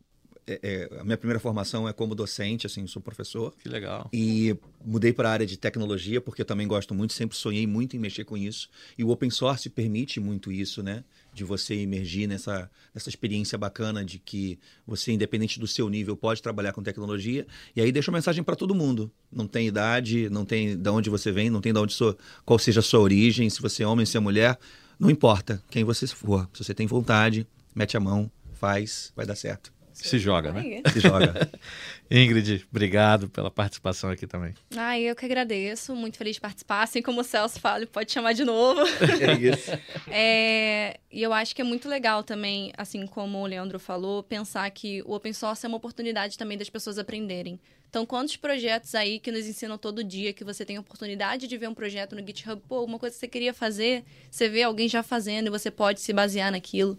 [0.49, 3.53] é, é, a minha primeira formação é como docente, assim, sou professor.
[3.61, 4.09] Que legal.
[4.11, 7.95] E mudei para a área de tecnologia, porque eu também gosto muito, sempre sonhei muito
[7.95, 8.67] em mexer com isso.
[8.97, 11.03] E o open source permite muito isso, né?
[11.39, 16.41] De você emergir nessa, nessa experiência bacana de que você, independente do seu nível, pode
[16.41, 17.47] trabalhar com tecnologia.
[17.73, 19.09] E aí deixa uma mensagem para todo mundo.
[19.31, 22.59] Não tem idade, não tem de onde você vem, não tem de onde sua, qual
[22.59, 24.59] seja a sua origem, se você é homem, se é mulher.
[24.99, 26.45] Não importa quem você for.
[26.51, 29.78] Se você tem vontade, mete a mão, faz, vai dar certo.
[29.93, 30.81] Se joga, né?
[30.91, 31.49] Se joga.
[32.09, 34.53] Ingrid, obrigado pela participação aqui também.
[34.75, 35.95] Ah, eu que agradeço.
[35.95, 36.83] Muito feliz de participar.
[36.83, 38.81] Assim como o Celso fala, pode chamar de novo.
[39.19, 39.71] É isso.
[40.09, 44.69] é, e eu acho que é muito legal também, assim como o Leandro falou, pensar
[44.71, 47.59] que o open source é uma oportunidade também das pessoas aprenderem.
[47.89, 51.57] Então, quantos projetos aí que nos ensinam todo dia, que você tem a oportunidade de
[51.57, 54.87] ver um projeto no GitHub, pô, uma coisa que você queria fazer, você vê alguém
[54.87, 56.97] já fazendo e você pode se basear naquilo.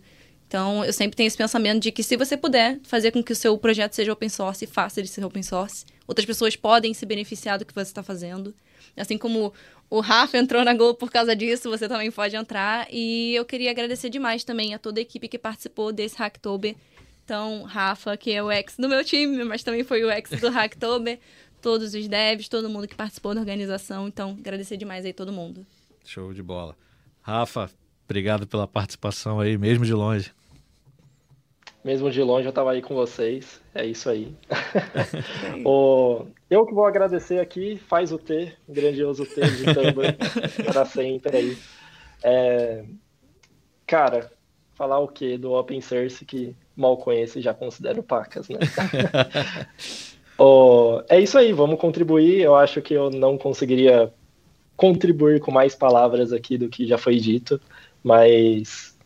[0.51, 3.37] Então, eu sempre tenho esse pensamento de que se você puder fazer com que o
[3.37, 5.87] seu projeto seja open source, faça ele ser open source.
[6.09, 8.53] Outras pessoas podem se beneficiar do que você está fazendo.
[8.97, 9.55] Assim como
[9.89, 12.89] o Rafa entrou na Globo por causa disso, você também pode entrar.
[12.91, 16.75] E eu queria agradecer demais também a toda a equipe que participou desse Hacktober.
[17.25, 20.51] Então, Rafa, que é o ex do meu time, mas também foi o ex do
[20.51, 21.21] Hacktober.
[21.63, 24.09] todos os devs, todo mundo que participou da organização.
[24.09, 25.65] Então, agradecer demais aí todo mundo.
[26.05, 26.77] Show de bola.
[27.23, 27.71] Rafa,
[28.05, 30.33] obrigado pela participação aí, mesmo de longe.
[31.83, 33.61] Mesmo de longe eu estava aí com vocês.
[33.75, 34.35] É isso aí.
[35.65, 40.17] o, eu que vou agradecer aqui, faz o T, grandioso T de Tumblr,
[40.67, 41.59] para sempre aí.
[42.23, 42.85] É,
[43.87, 44.31] cara,
[44.75, 48.59] falar o que do Open Source que mal conheço e já considero pacas, né?
[51.09, 52.41] é isso aí, vamos contribuir.
[52.41, 54.13] Eu acho que eu não conseguiria
[54.77, 57.61] contribuir com mais palavras aqui do que já foi dito,
[58.03, 58.97] mas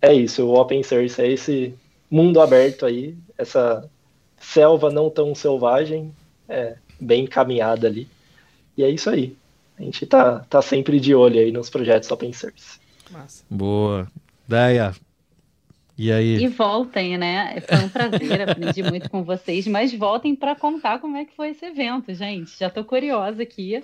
[0.00, 1.72] é isso, o Open Source é esse
[2.12, 3.88] mundo aberto aí, essa
[4.36, 6.14] selva não tão selvagem,
[6.46, 8.06] é, bem encaminhada ali.
[8.76, 9.34] E é isso aí.
[9.78, 12.78] A gente tá, tá sempre de olho aí nos projetos open source.
[13.10, 13.42] Massa.
[13.48, 14.06] Boa.
[14.46, 14.94] Deia,
[15.96, 16.42] e aí?
[16.42, 17.60] E voltem, né?
[17.60, 21.50] Foi um prazer, aprendi muito com vocês, mas voltem para contar como é que foi
[21.50, 22.58] esse evento, gente.
[22.58, 23.82] Já estou curiosa aqui.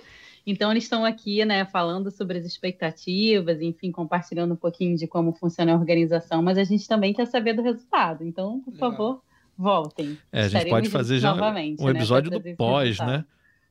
[0.49, 5.31] Então, eles estão aqui, né, falando sobre as expectativas, enfim, compartilhando um pouquinho de como
[5.31, 8.23] funciona a organização, mas a gente também quer saber do resultado.
[8.23, 8.91] Então, por Legal.
[8.91, 9.21] favor,
[9.55, 10.17] voltem.
[10.31, 13.23] É, a gente pode fazer já um né, episódio né, do pós, né?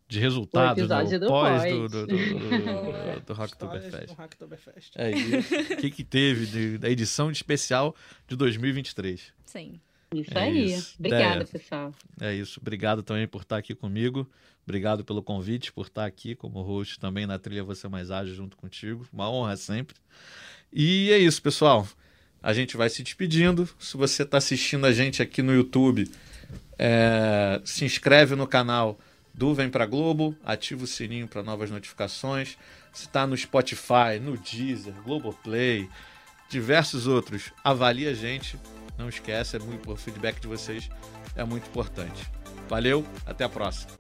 [0.06, 0.96] De resultados, né?
[0.96, 4.92] o pós, pós, do, do, do, do, do Hacktoberfest.
[4.96, 5.54] É isso.
[5.54, 7.94] O que, que teve de, da edição especial
[8.26, 9.34] de 2023?
[9.44, 9.78] Sim.
[10.14, 10.72] Isso é aí.
[10.72, 10.96] Isso.
[10.98, 11.94] Obrigada, é, pessoal.
[12.20, 12.60] É isso.
[12.60, 14.28] Obrigado também por estar aqui comigo.
[14.64, 18.56] Obrigado pelo convite, por estar aqui como host também na trilha Você Mais Ágil junto
[18.56, 19.06] contigo.
[19.12, 19.96] Uma honra sempre.
[20.72, 21.86] E é isso, pessoal.
[22.42, 23.68] A gente vai se despedindo.
[23.78, 26.08] Se você está assistindo a gente aqui no YouTube,
[26.78, 27.60] é...
[27.64, 28.98] se inscreve no canal
[29.34, 32.58] do Vem Pra Globo, ativa o sininho para novas notificações.
[32.92, 35.88] Se está no Spotify, no Deezer, Globoplay,
[36.50, 38.58] diversos outros, avalie a gente
[38.98, 40.90] não esquece, é muito, o feedback de vocês
[41.36, 42.30] é muito importante.
[42.68, 43.92] Valeu, até a próxima.